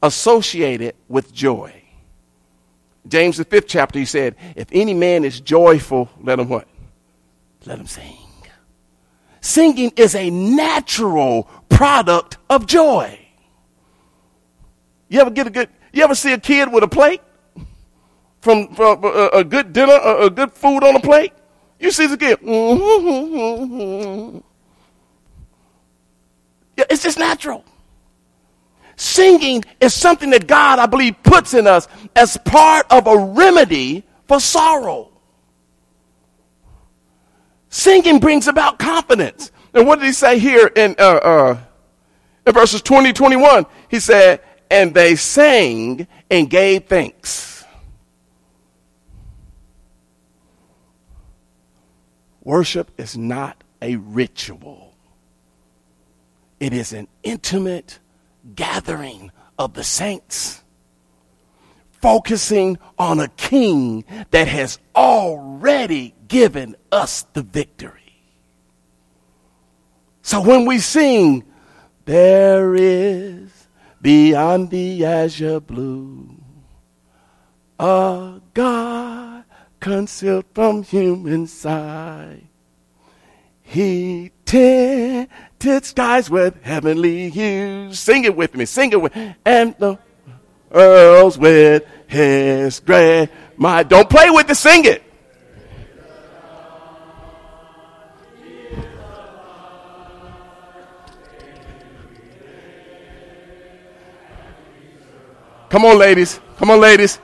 associated 0.03 0.93
with 1.07 1.33
joy. 1.33 1.73
James 3.07 3.37
the 3.37 3.45
fifth 3.45 3.67
chapter, 3.69 3.97
he 3.97 4.03
said, 4.03 4.35
if 4.57 4.67
any 4.73 4.93
man 4.93 5.23
is 5.23 5.39
joyful, 5.39 6.09
let 6.21 6.37
him 6.37 6.49
what? 6.49 6.67
Let 7.65 7.79
him 7.79 7.87
sing. 7.87 8.17
Singing 9.39 9.93
is 9.95 10.15
a 10.15 10.29
natural 10.29 11.43
product 11.69 12.39
of 12.49 12.67
joy. 12.67 13.17
You 15.07 15.21
ever 15.21 15.29
get 15.29 15.47
a 15.47 15.51
good 15.51 15.69
you 15.99 16.03
ever 16.03 16.15
see 16.15 16.33
a 16.33 16.37
kid 16.37 16.71
with 16.71 16.83
a 16.83 16.87
plate 16.87 17.21
from, 18.41 18.73
from 18.75 19.03
uh, 19.03 19.29
a, 19.33 19.43
good 19.43 19.73
dinner, 19.73 19.93
a, 19.93 20.25
a, 20.25 20.29
good 20.29 20.51
food 20.51 20.83
on 20.83 20.95
a 20.95 20.99
plate? 20.99 21.33
You 21.79 21.91
see 21.91 22.07
the 22.07 22.17
kid. 22.17 22.39
Yeah, 26.77 26.83
it's 26.89 27.03
just 27.03 27.17
natural. 27.17 27.63
Singing 28.97 29.63
is 29.79 29.93
something 29.93 30.29
that 30.29 30.47
God, 30.47 30.79
I 30.79 30.85
believe, 30.85 31.21
puts 31.23 31.53
in 31.53 31.67
us 31.67 31.87
as 32.15 32.37
part 32.37 32.85
of 32.89 33.07
a 33.07 33.17
remedy 33.17 34.03
for 34.27 34.39
sorrow. 34.39 35.11
Singing 37.69 38.19
brings 38.19 38.47
about 38.47 38.79
confidence. 38.79 39.51
And 39.73 39.85
what 39.85 39.99
did 39.99 40.05
he 40.05 40.13
say 40.13 40.39
here 40.39 40.67
in, 40.67 40.95
uh, 40.97 41.01
uh, 41.01 41.57
in 42.47 42.53
verses 42.53 42.81
20, 42.81 43.11
21? 43.11 43.65
He 43.89 43.99
said, 43.99 44.41
and 44.69 44.93
they 44.93 45.15
sang 45.15 46.07
and 46.29 46.49
gave 46.49 46.85
thanks. 46.85 47.63
Worship 52.43 52.91
is 52.99 53.17
not 53.17 53.63
a 53.81 53.95
ritual, 53.95 54.95
it 56.59 56.73
is 56.73 56.93
an 56.93 57.07
intimate 57.23 57.99
gathering 58.53 59.31
of 59.57 59.73
the 59.73 59.83
saints, 59.83 60.63
focusing 61.91 62.77
on 62.99 63.19
a 63.19 63.27
king 63.29 64.05
that 64.31 64.47
has 64.47 64.79
already 64.95 66.13
given 66.27 66.75
us 66.91 67.23
the 67.33 67.41
victory. 67.41 68.01
So 70.21 70.41
when 70.41 70.65
we 70.65 70.79
sing, 70.79 71.43
there 72.05 72.75
is 72.75 73.54
beyond 74.01 74.69
the 74.69 75.05
azure 75.05 75.59
blue. 75.59 76.35
A 77.79 78.41
God 78.53 79.43
concealed 79.79 80.45
from 80.53 80.83
human 80.83 81.47
sight. 81.47 82.47
He 83.61 84.31
tinted 84.45 85.85
skies 85.85 86.29
with 86.29 86.61
heavenly 86.63 87.29
hues. 87.29 87.99
Sing 87.99 88.23
it 88.23 88.35
with 88.35 88.55
me, 88.55 88.65
sing 88.65 88.91
it 88.91 89.01
with, 89.01 89.13
and 89.45 89.75
the 89.79 89.97
earls 90.71 91.37
with 91.37 91.83
his 92.07 92.79
great 92.79 93.29
might. 93.57 93.89
Don't 93.89 94.09
play 94.09 94.29
with 94.29 94.49
it, 94.49 94.55
sing 94.55 94.85
it. 94.85 95.03
Come 105.75 105.83
on, 105.83 105.97
ladies. 105.97 106.39
Come 106.55 106.71
on, 106.71 106.79
ladies. 106.79 107.19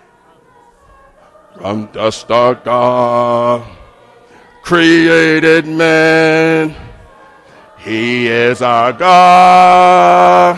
From 1.55 1.85
dust 1.93 2.29
of 2.29 2.61
God 2.65 3.65
created 4.61 5.65
man. 5.65 6.75
He 7.79 8.27
is 8.27 8.61
our 8.61 8.91
God. 8.91 10.57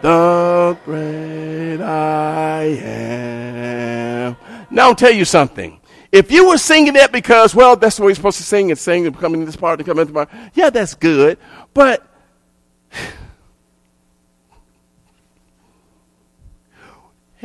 The 0.00 0.78
great 0.86 1.82
I 1.82 2.62
am. 2.62 4.36
Now 4.70 4.86
I'll 4.86 4.94
tell 4.94 5.12
you 5.12 5.26
something. 5.26 5.78
If 6.10 6.32
you 6.32 6.48
were 6.48 6.56
singing 6.56 6.94
that 6.94 7.12
because, 7.12 7.54
well, 7.54 7.76
that's 7.76 7.98
the 7.98 8.04
way 8.04 8.08
you're 8.08 8.14
supposed 8.14 8.38
to 8.38 8.42
sing 8.42 8.70
and 8.70 8.80
sing 8.80 9.06
and 9.06 9.14
come 9.18 9.34
into 9.34 9.44
this 9.44 9.56
part 9.56 9.80
and 9.80 9.86
come 9.86 9.98
into 9.98 10.14
part, 10.14 10.30
yeah, 10.54 10.70
that's 10.70 10.94
good. 10.94 11.36
But 11.74 12.10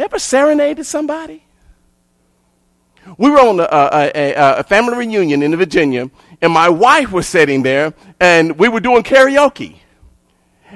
ever 0.02 0.20
serenaded 0.20 0.86
somebody? 0.86 1.44
We 3.18 3.30
were 3.30 3.40
on 3.40 3.60
a, 3.60 3.64
a, 3.64 4.12
a, 4.14 4.60
a, 4.60 4.64
family 4.64 4.96
reunion 4.96 5.42
in 5.42 5.56
Virginia, 5.56 6.10
and 6.42 6.54
my 6.54 6.70
wife 6.70 7.12
was 7.12 7.28
sitting 7.28 7.64
there, 7.64 7.94
and 8.20 8.58
we 8.60 8.70
were 8.70 8.80
doing 8.80 9.04
karaoke. 9.04 9.78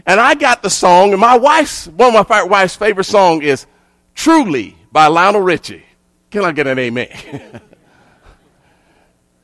And 0.06 0.20
I 0.20 0.34
got 0.34 0.64
the 0.64 0.70
song, 0.70 1.12
and 1.12 1.22
my 1.22 1.38
wife's, 1.38 1.88
one 1.88 2.16
of 2.16 2.30
my 2.30 2.44
wife's 2.44 2.76
favorite 2.76 3.06
song 3.06 3.42
is 3.44 3.68
Truly 4.16 4.76
by 4.92 5.08
Lionel 5.08 5.42
Richie. 5.42 5.84
Can 6.32 6.44
I 6.44 6.52
get 6.52 6.68
an 6.68 6.80
amen? 6.80 7.62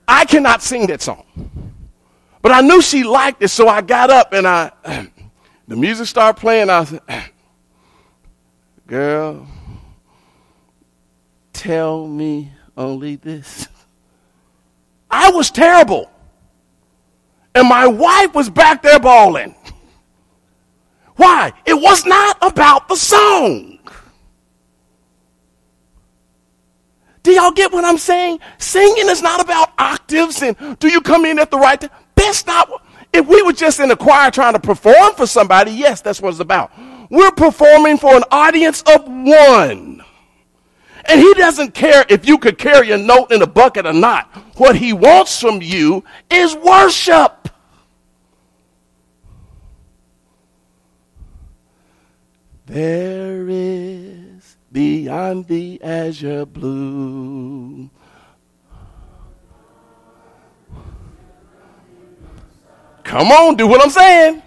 I 0.08 0.26
cannot 0.26 0.62
sing 0.62 0.88
that 0.88 1.02
song. 1.02 1.24
But 2.42 2.52
I 2.52 2.62
knew 2.62 2.82
she 2.82 3.04
liked 3.04 3.42
it, 3.44 3.50
so 3.50 3.68
I 3.68 3.82
got 3.82 4.10
up 4.10 4.34
and 4.34 4.48
I, 4.48 4.72
the 5.68 5.76
music 5.76 6.08
started 6.08 6.40
playing. 6.40 6.70
I 6.70 6.84
said, 6.84 7.02
Girl, 8.88 9.48
tell 11.62 12.08
me 12.08 12.52
only 12.76 13.18
this. 13.18 13.68
I 15.12 15.30
was 15.30 15.52
terrible. 15.52 16.10
And 17.54 17.70
my 17.70 17.86
wife 17.86 18.34
was 18.34 18.50
back 18.50 18.82
there 18.82 19.00
bawling. 19.00 19.54
Why? 21.18 21.54
It 21.66 21.76
was 21.76 22.04
not 22.04 22.38
about 22.42 22.88
the 22.88 22.96
song. 22.96 23.78
Do 27.22 27.32
y'all 27.32 27.52
get 27.52 27.72
what 27.72 27.86
I'm 27.86 28.00
saying? 28.00 28.40
Singing 28.58 29.10
is 29.10 29.22
not 29.22 29.40
about 29.40 29.72
octaves 29.78 30.42
and 30.42 30.80
do 30.80 30.88
you 30.88 31.00
come 31.02 31.26
in 31.26 31.38
at 31.38 31.52
the 31.52 31.60
right 31.60 31.80
time? 31.80 31.92
That's 32.16 32.44
not. 32.48 32.72
If 33.14 33.28
we 33.28 33.44
were 33.44 33.54
just 33.54 33.80
in 33.80 33.92
a 33.92 33.96
choir 33.96 34.32
trying 34.32 34.54
to 34.54 34.60
perform 34.60 35.14
for 35.14 35.28
somebody, 35.28 35.74
yes, 35.74 36.02
that's 36.02 36.22
what 36.22 36.30
it's 36.30 36.40
about. 36.40 36.72
We're 37.12 37.32
performing 37.32 38.00
for 38.00 38.16
an 38.16 38.24
audience 38.32 38.82
of 38.88 39.04
one. 39.08 39.91
And 41.06 41.20
he 41.20 41.34
doesn't 41.34 41.74
care 41.74 42.06
if 42.10 42.28
you 42.28 42.38
could 42.38 42.58
carry 42.58 42.92
a 42.92 42.98
note 42.98 43.32
in 43.32 43.42
a 43.42 43.48
bucket 43.48 43.86
or 43.86 43.94
not. 43.94 44.28
What 44.58 44.76
he 44.76 44.94
wants 44.94 45.40
from 45.40 45.62
you 45.62 46.04
is 46.30 46.56
worship. 46.56 47.50
There 52.66 53.48
is 53.50 54.58
beyond 54.72 55.48
the 55.48 55.82
azure 55.84 56.46
blue. 56.46 57.90
Come 63.04 63.28
on, 63.28 63.56
do 63.58 63.68
what 63.68 63.84
I'm 63.84 63.90
saying. 63.90 64.42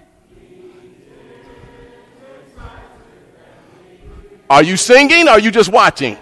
Are 4.48 4.62
you 4.62 4.76
singing? 4.76 5.28
Or 5.28 5.32
are 5.32 5.38
you 5.38 5.50
just 5.50 5.70
watching? 5.70 6.16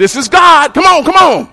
This 0.00 0.16
is 0.16 0.30
God. 0.30 0.72
Come 0.72 0.84
on, 0.84 1.04
come 1.04 1.14
on. 1.14 1.52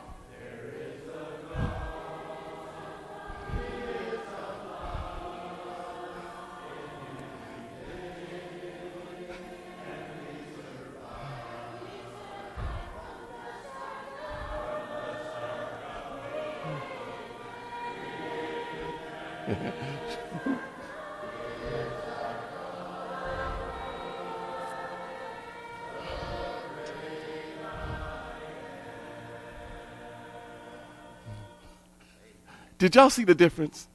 Did 32.77 32.95
y'all 32.95 33.09
see 33.09 33.23
the 33.23 33.35
difference? 33.35 33.87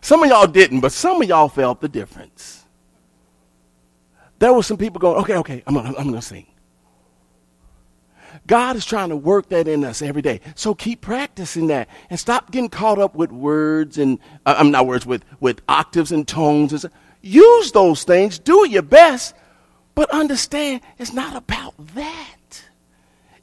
Some 0.00 0.22
of 0.22 0.30
y'all 0.30 0.46
didn't, 0.46 0.80
but 0.80 0.92
some 0.92 1.20
of 1.20 1.28
y'all 1.28 1.48
felt 1.48 1.80
the 1.80 1.88
difference. 1.88 2.64
There 4.38 4.52
were 4.52 4.62
some 4.62 4.78
people 4.78 4.98
going, 4.98 5.20
okay, 5.22 5.36
okay, 5.36 5.62
I'm 5.66 5.74
gonna, 5.74 5.94
I'm 5.98 6.06
gonna 6.06 6.22
sing. 6.22 6.46
God 8.46 8.76
is 8.76 8.86
trying 8.86 9.10
to 9.10 9.16
work 9.16 9.48
that 9.50 9.68
in 9.68 9.84
us 9.84 10.02
every 10.02 10.22
day. 10.22 10.40
So 10.54 10.74
keep 10.74 11.00
practicing 11.00 11.66
that 11.66 11.88
and 12.08 12.18
stop 12.18 12.50
getting 12.50 12.68
caught 12.68 12.98
up 12.98 13.14
with 13.14 13.32
words 13.32 13.98
and, 13.98 14.18
uh, 14.46 14.54
I'm 14.56 14.70
not 14.70 14.86
words, 14.86 15.04
with, 15.04 15.24
with 15.40 15.60
octaves 15.68 16.12
and 16.12 16.26
tones. 16.26 16.72
And 16.72 16.92
Use 17.22 17.72
those 17.72 18.04
things, 18.04 18.38
do 18.38 18.66
your 18.68 18.82
best, 18.82 19.34
but 19.94 20.10
understand 20.10 20.80
it's 20.98 21.12
not 21.12 21.36
about 21.36 21.74
that. 21.94 22.62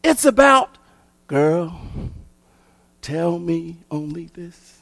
It's 0.04 0.26
about, 0.26 0.78
girl, 1.28 1.80
Tell 3.08 3.40
me 3.40 3.78
only 3.90 4.26
this 4.34 4.80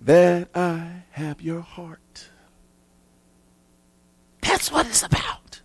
that 0.00 0.48
I 0.52 1.04
have 1.12 1.40
your 1.40 1.60
heart. 1.60 2.28
That's 4.40 4.72
what 4.72 4.84
it's 4.86 5.04
about. 5.04 5.60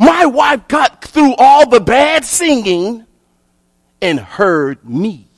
My 0.00 0.24
wife 0.24 0.66
got 0.66 1.04
through 1.04 1.34
all 1.36 1.68
the 1.68 1.80
bad 1.80 2.24
singing 2.24 3.04
and 4.00 4.18
heard 4.18 4.82
me. 4.82 5.28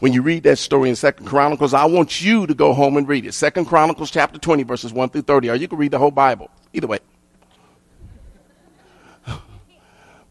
When 0.00 0.12
you 0.12 0.22
read 0.22 0.42
that 0.42 0.58
story 0.58 0.88
in 0.88 0.96
Second 0.96 1.26
Chronicles, 1.26 1.72
I 1.72 1.84
want 1.84 2.20
you 2.20 2.48
to 2.48 2.54
go 2.54 2.72
home 2.72 2.96
and 2.96 3.06
read 3.06 3.26
it. 3.26 3.34
Second 3.34 3.66
Chronicles 3.66 4.10
chapter 4.10 4.40
20, 4.40 4.64
verses 4.64 4.92
1 4.92 5.10
through 5.10 5.22
30, 5.22 5.50
or 5.50 5.54
you 5.54 5.68
can 5.68 5.78
read 5.78 5.92
the 5.92 6.00
whole 6.00 6.10
Bible. 6.10 6.50
Either 6.72 6.88
way. 6.88 6.98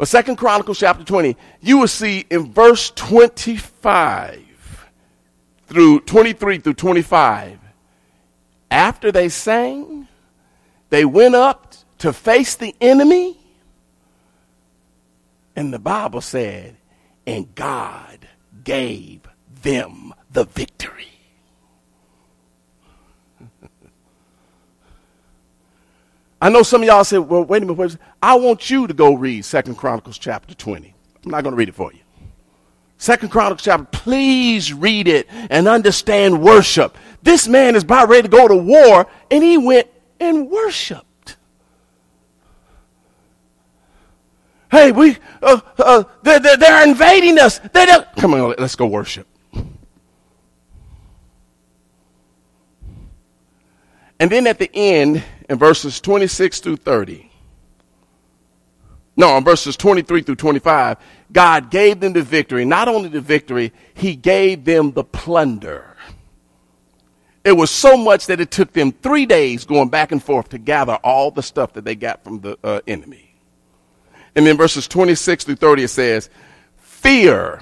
But 0.01 0.07
Second 0.07 0.37
Chronicles 0.37 0.79
chapter 0.79 1.03
20, 1.03 1.37
you 1.59 1.77
will 1.77 1.87
see 1.87 2.25
in 2.31 2.51
verse 2.51 2.89
25 2.95 4.89
through 5.67 5.99
23 5.99 6.57
through 6.57 6.73
25, 6.73 7.59
after 8.71 9.11
they 9.11 9.29
sang, 9.29 10.07
they 10.89 11.05
went 11.05 11.35
up 11.35 11.75
to 11.99 12.13
face 12.13 12.55
the 12.55 12.73
enemy. 12.81 13.37
And 15.55 15.71
the 15.71 15.77
Bible 15.77 16.21
said, 16.21 16.77
and 17.27 17.53
God 17.53 18.27
gave 18.63 19.21
them 19.61 20.15
the 20.31 20.45
victory. 20.45 21.10
I 26.41 26.49
know 26.49 26.63
some 26.63 26.81
of 26.81 26.87
y'all 26.87 27.03
said, 27.03 27.19
well, 27.19 27.43
wait 27.43 27.61
a 27.61 27.65
minute. 27.67 27.97
I 28.21 28.33
want 28.33 28.69
you 28.69 28.87
to 28.87 28.93
go 28.93 29.13
read 29.13 29.45
Second 29.45 29.75
Chronicles 29.75 30.17
chapter 30.17 30.55
20. 30.55 30.93
I'm 31.23 31.31
not 31.31 31.43
going 31.43 31.53
to 31.53 31.57
read 31.57 31.69
it 31.69 31.75
for 31.75 31.93
you. 31.93 31.99
Second 32.97 33.29
Chronicles 33.29 33.61
chapter, 33.61 33.85
please 33.91 34.73
read 34.73 35.07
it 35.07 35.27
and 35.31 35.67
understand 35.67 36.41
worship. 36.41 36.97
This 37.21 37.47
man 37.47 37.75
is 37.75 37.83
about 37.83 38.09
ready 38.09 38.23
to 38.23 38.27
go 38.27 38.47
to 38.47 38.55
war 38.55 39.07
and 39.29 39.43
he 39.43 39.57
went 39.57 39.87
and 40.19 40.49
worshiped. 40.49 41.37
Hey, 44.71 44.91
we, 44.91 45.17
uh, 45.43 45.59
uh, 45.77 46.03
they're, 46.23 46.39
they're, 46.39 46.87
invading 46.87 47.37
us. 47.37 47.59
They 47.59 47.85
don't. 47.85 48.07
Come 48.15 48.33
on, 48.33 48.55
let's 48.57 48.75
go 48.75 48.87
worship. 48.87 49.27
And 54.19 54.29
then 54.29 54.47
at 54.47 54.59
the 54.59 54.69
end, 54.73 55.23
in 55.51 55.57
verses 55.57 55.99
26 55.99 56.61
through 56.61 56.77
30, 56.77 57.29
no, 59.17 59.35
in 59.35 59.43
verses 59.43 59.75
23 59.75 60.21
through 60.21 60.35
25, 60.35 60.95
God 61.29 61.69
gave 61.69 61.99
them 61.99 62.13
the 62.13 62.21
victory. 62.21 62.63
Not 62.63 62.87
only 62.87 63.09
the 63.09 63.19
victory, 63.19 63.73
He 63.93 64.15
gave 64.15 64.63
them 64.63 64.93
the 64.93 65.03
plunder. 65.03 65.97
It 67.43 67.51
was 67.51 67.69
so 67.69 67.97
much 67.97 68.27
that 68.27 68.39
it 68.39 68.49
took 68.49 68.71
them 68.71 68.93
three 68.93 69.25
days 69.25 69.65
going 69.65 69.89
back 69.89 70.13
and 70.13 70.23
forth 70.23 70.49
to 70.49 70.57
gather 70.57 70.95
all 71.03 71.31
the 71.31 71.43
stuff 71.43 71.73
that 71.73 71.83
they 71.83 71.95
got 71.95 72.23
from 72.23 72.39
the 72.39 72.57
uh, 72.63 72.79
enemy. 72.87 73.35
And 74.33 74.47
then 74.47 74.55
verses 74.55 74.87
26 74.87 75.43
through 75.43 75.55
30, 75.55 75.83
it 75.83 75.87
says, 75.89 76.29
Fear 76.77 77.61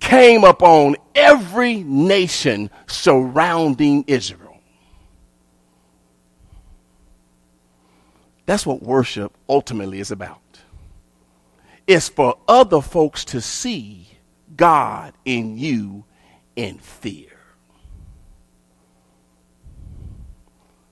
came 0.00 0.42
upon 0.42 0.96
every 1.14 1.76
nation 1.84 2.68
surrounding 2.88 4.02
Israel. 4.08 4.41
That's 8.46 8.66
what 8.66 8.82
worship 8.82 9.36
ultimately 9.48 10.00
is 10.00 10.10
about. 10.10 10.40
It's 11.86 12.08
for 12.08 12.38
other 12.48 12.80
folks 12.80 13.24
to 13.26 13.40
see 13.40 14.08
God 14.56 15.14
in 15.24 15.58
you 15.58 16.04
in 16.56 16.78
fear. 16.78 17.28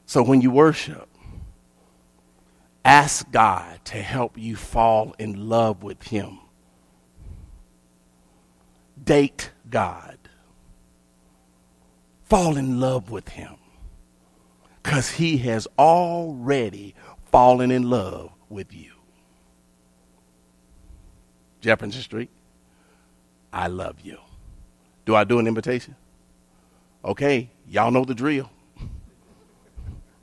So 0.06 0.22
when 0.22 0.40
you 0.40 0.50
worship, 0.50 1.08
ask 2.84 3.30
God 3.30 3.84
to 3.86 3.98
help 3.98 4.36
you 4.36 4.56
fall 4.56 5.14
in 5.18 5.48
love 5.48 5.82
with 5.82 6.02
Him. 6.02 6.40
Date 9.02 9.52
God. 9.68 10.18
Fall 12.24 12.56
in 12.56 12.80
love 12.80 13.10
with 13.10 13.28
Him. 13.28 13.54
Because 14.82 15.10
He 15.10 15.38
has 15.38 15.68
already 15.78 16.94
fallen 17.30 17.70
in 17.70 17.88
love 17.88 18.30
with 18.48 18.72
you. 18.72 18.92
Jefferson 21.60 22.02
Street, 22.02 22.30
I 23.52 23.68
love 23.68 24.00
you. 24.02 24.18
Do 25.04 25.14
I 25.14 25.24
do 25.24 25.38
an 25.38 25.46
invitation? 25.46 25.96
Okay, 27.04 27.50
y'all 27.68 27.90
know 27.90 28.04
the 28.04 28.14
drill. 28.14 28.50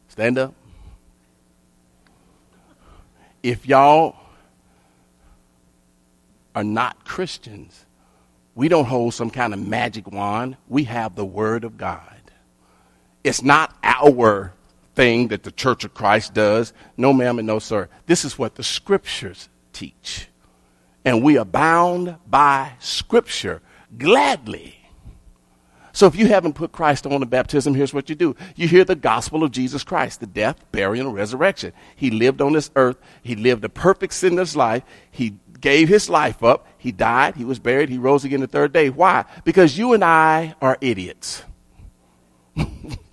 Stand 0.08 0.38
up. 0.38 0.54
If 3.43 3.67
y'all 3.67 4.15
are 6.56 6.63
not 6.63 7.06
Christians, 7.06 7.86
we 8.56 8.67
don't 8.67 8.86
hold 8.86 9.13
some 9.13 9.30
kind 9.30 9.54
of 9.54 9.60
magic 9.60 10.12
wand. 10.12 10.58
We 10.67 10.86
have 10.86 11.15
the 11.15 11.26
Word 11.26 11.63
of 11.63 11.78
God. 11.78 12.02
It's 13.24 13.43
not 13.43 13.76
our 13.84 14.54
thing 14.98 15.28
that 15.30 15.44
the 15.44 15.52
Church 15.52 15.86
of 15.86 15.94
Christ 15.94 16.34
does. 16.34 16.74
No, 16.98 17.14
ma'am, 17.14 17.38
and 17.38 17.48
no, 17.48 17.60
sir. 17.60 17.88
This 18.08 18.26
is 18.26 18.38
what 18.38 18.56
the 18.56 18.64
Scriptures 18.64 19.48
teach. 19.72 20.28
And 21.06 21.24
we 21.24 21.38
are 21.38 21.46
bound 21.46 22.18
by 22.28 22.74
Scripture 22.80 23.62
gladly. 23.98 24.74
So 25.94 26.08
if 26.08 26.16
you 26.16 26.28
haven't 26.28 26.54
put 26.54 26.72
Christ 26.72 27.06
on 27.06 27.20
the 27.20 27.26
baptism, 27.26 27.74
here's 27.74 27.94
what 27.94 28.10
you 28.10 28.16
do. 28.16 28.36
You 28.56 28.68
hear 28.68 28.84
the 28.84 28.96
gospel 28.96 29.44
of 29.44 29.52
Jesus 29.52 29.84
Christ, 29.84 30.20
the 30.20 30.28
death, 30.28 30.64
burial, 30.72 31.08
and 31.08 31.16
resurrection. 31.16 31.74
He 31.96 32.10
lived 32.12 32.42
on 32.42 32.54
this 32.54 32.70
earth. 32.76 32.98
He 33.22 33.36
lived 33.36 33.64
a 33.66 33.70
perfect 33.70 34.14
sinless 34.14 34.56
life. 34.56 34.84
He 35.12 35.38
gave 35.62 35.90
his 35.90 36.10
life 36.10 36.44
up. 36.44 36.68
He 36.78 36.92
died. 36.92 37.36
He 37.36 37.46
was 37.46 37.60
buried. 37.60 37.90
He 37.90 37.98
rose 37.98 38.26
again 38.26 38.42
the 38.42 38.48
third 38.48 38.74
day. 38.74 38.90
Why? 38.90 39.26
Because 39.44 39.78
you 39.78 39.94
and 39.94 40.04
I 40.04 40.56
are 40.60 40.78
idiots. 40.82 41.44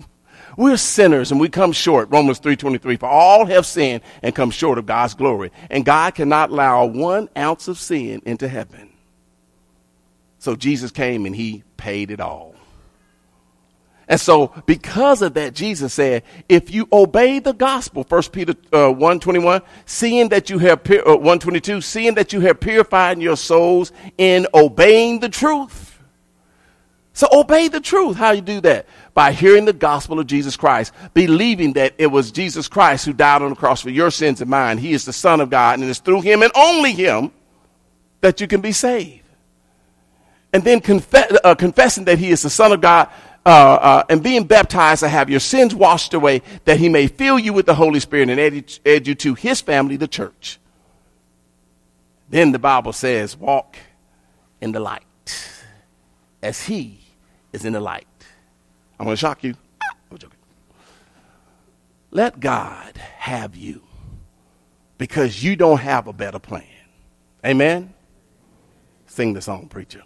We're 0.57 0.77
sinners 0.77 1.31
and 1.31 1.40
we 1.40 1.49
come 1.49 1.73
short. 1.73 2.09
Romans 2.11 2.38
3:23 2.38 2.97
for 2.97 3.09
all 3.09 3.47
have 3.47 3.67
sinned 3.67 4.03
and 4.23 4.35
come 4.35 4.51
short 4.51 4.79
of 4.79 4.87
God's 4.87 5.14
glory. 5.14 5.51
And 5.71 5.85
God 5.85 6.14
cannot 6.14 6.51
allow 6.51 6.85
one 6.87 7.29
ounce 7.37 7.69
of 7.69 7.79
sin 7.79 8.23
into 8.25 8.49
heaven. 8.49 8.90
So 10.38 10.55
Jesus 10.57 10.90
came 10.90 11.27
and 11.27 11.35
he 11.35 11.62
paid 11.77 12.11
it 12.11 12.21
all. 12.21 12.55
And 14.07 14.21
so, 14.21 14.53
because 14.67 15.23
of 15.23 15.35
that, 15.35 15.55
Jesus 15.55 15.95
said, 15.95 16.25
if 16.49 16.71
you 16.71 16.87
obey 16.93 17.38
the 17.38 17.55
gospel, 17.55 18.05
1 18.07 18.23
Peter 18.25 18.55
uh, 18.73 18.90
1 18.90 19.21
21, 19.21 19.62
seeing 19.87 20.29
that 20.29 20.51
you 20.51 20.59
have, 20.59 20.81
uh, 20.90 21.17
122, 21.17 21.81
seeing 21.81 22.14
that 22.14 22.33
you 22.33 22.40
have 22.40 22.61
purified 22.61 23.19
your 23.21 23.37
souls 23.37 23.93
in 24.19 24.47
obeying 24.53 25.21
the 25.21 25.31
truth. 25.31 25.99
So 27.14 27.29
obey 27.33 27.69
the 27.69 27.81
truth. 27.81 28.17
How 28.17 28.33
you 28.33 28.43
do 28.43 28.61
that? 28.62 28.87
By 29.14 29.33
hearing 29.33 29.64
the 29.64 29.72
gospel 29.72 30.18
of 30.18 30.27
Jesus 30.27 30.57
Christ, 30.57 30.92
believing 31.14 31.74
that 31.74 31.94
it 31.98 32.09
was 32.09 32.33
Jesus 32.33 32.66
Christ 32.68 33.07
who 33.07 33.12
died 33.12 33.42
on 33.42 33.50
the 33.50 33.57
cross 33.57 33.81
for 33.81 33.90
your 33.90 34.11
sins 34.11 34.40
and 34.40 34.50
mine. 34.50 34.77
He 34.79 34.92
is 34.92 35.05
the 35.05 35.12
Son 35.12 35.40
of 35.40 35.50
God, 35.50 35.79
and 35.79 35.88
it's 35.88 36.00
through 36.00 36.22
him 36.22 36.42
and 36.42 36.50
only 36.57 36.92
him 36.92 37.31
that 38.20 38.40
you 38.40 38.48
can 38.48 38.61
be 38.61 38.72
saved. 38.72 39.22
And 40.53 40.64
then 40.64 40.81
confe- 40.81 41.38
uh, 41.44 41.55
confessing 41.55 42.05
that 42.07 42.18
he 42.18 42.31
is 42.31 42.42
the 42.42 42.50
Son 42.50 42.72
of 42.72 42.81
God 42.81 43.09
uh, 43.46 43.48
uh, 43.48 44.05
and 44.09 44.22
being 44.22 44.44
baptized 44.44 45.00
to 45.00 45.09
have 45.09 45.29
your 45.29 45.40
sins 45.40 45.74
washed 45.74 46.14
away, 46.14 46.42
that 46.64 46.79
he 46.79 46.88
may 46.88 47.07
fill 47.07 47.38
you 47.38 47.53
with 47.53 47.66
the 47.66 47.74
Holy 47.74 48.00
Spirit 48.00 48.31
and 48.31 48.40
add, 48.40 48.79
add 48.87 49.07
you 49.07 49.14
to 49.14 49.35
his 49.35 49.61
family, 49.61 49.96
the 49.96 50.09
church. 50.09 50.59
Then 52.31 52.53
the 52.53 52.59
Bible 52.59 52.92
says, 52.92 53.37
walk 53.37 53.77
in 54.61 54.72
the 54.72 54.81
light 54.81 55.03
as 56.42 56.64
he 56.64 57.00
is 57.53 57.64
in 57.64 57.74
the 57.74 57.81
light. 57.81 58.07
I'm 58.98 59.07
going 59.07 59.14
to 59.16 59.20
shock 59.20 59.44
you. 59.44 59.54
I'm 60.11 60.18
joking. 60.18 60.38
Let 62.11 62.40
God 62.40 62.96
have 62.96 63.57
you 63.57 63.83
because 64.98 65.42
you 65.42 65.57
don't 65.57 65.80
have 65.80 66.07
a 66.07 66.12
better 66.12 66.38
plan. 66.38 66.64
Amen? 67.44 67.92
Sing 69.07 69.35
the 69.35 69.42
song, 69.42 69.68
preacher. 69.68 70.02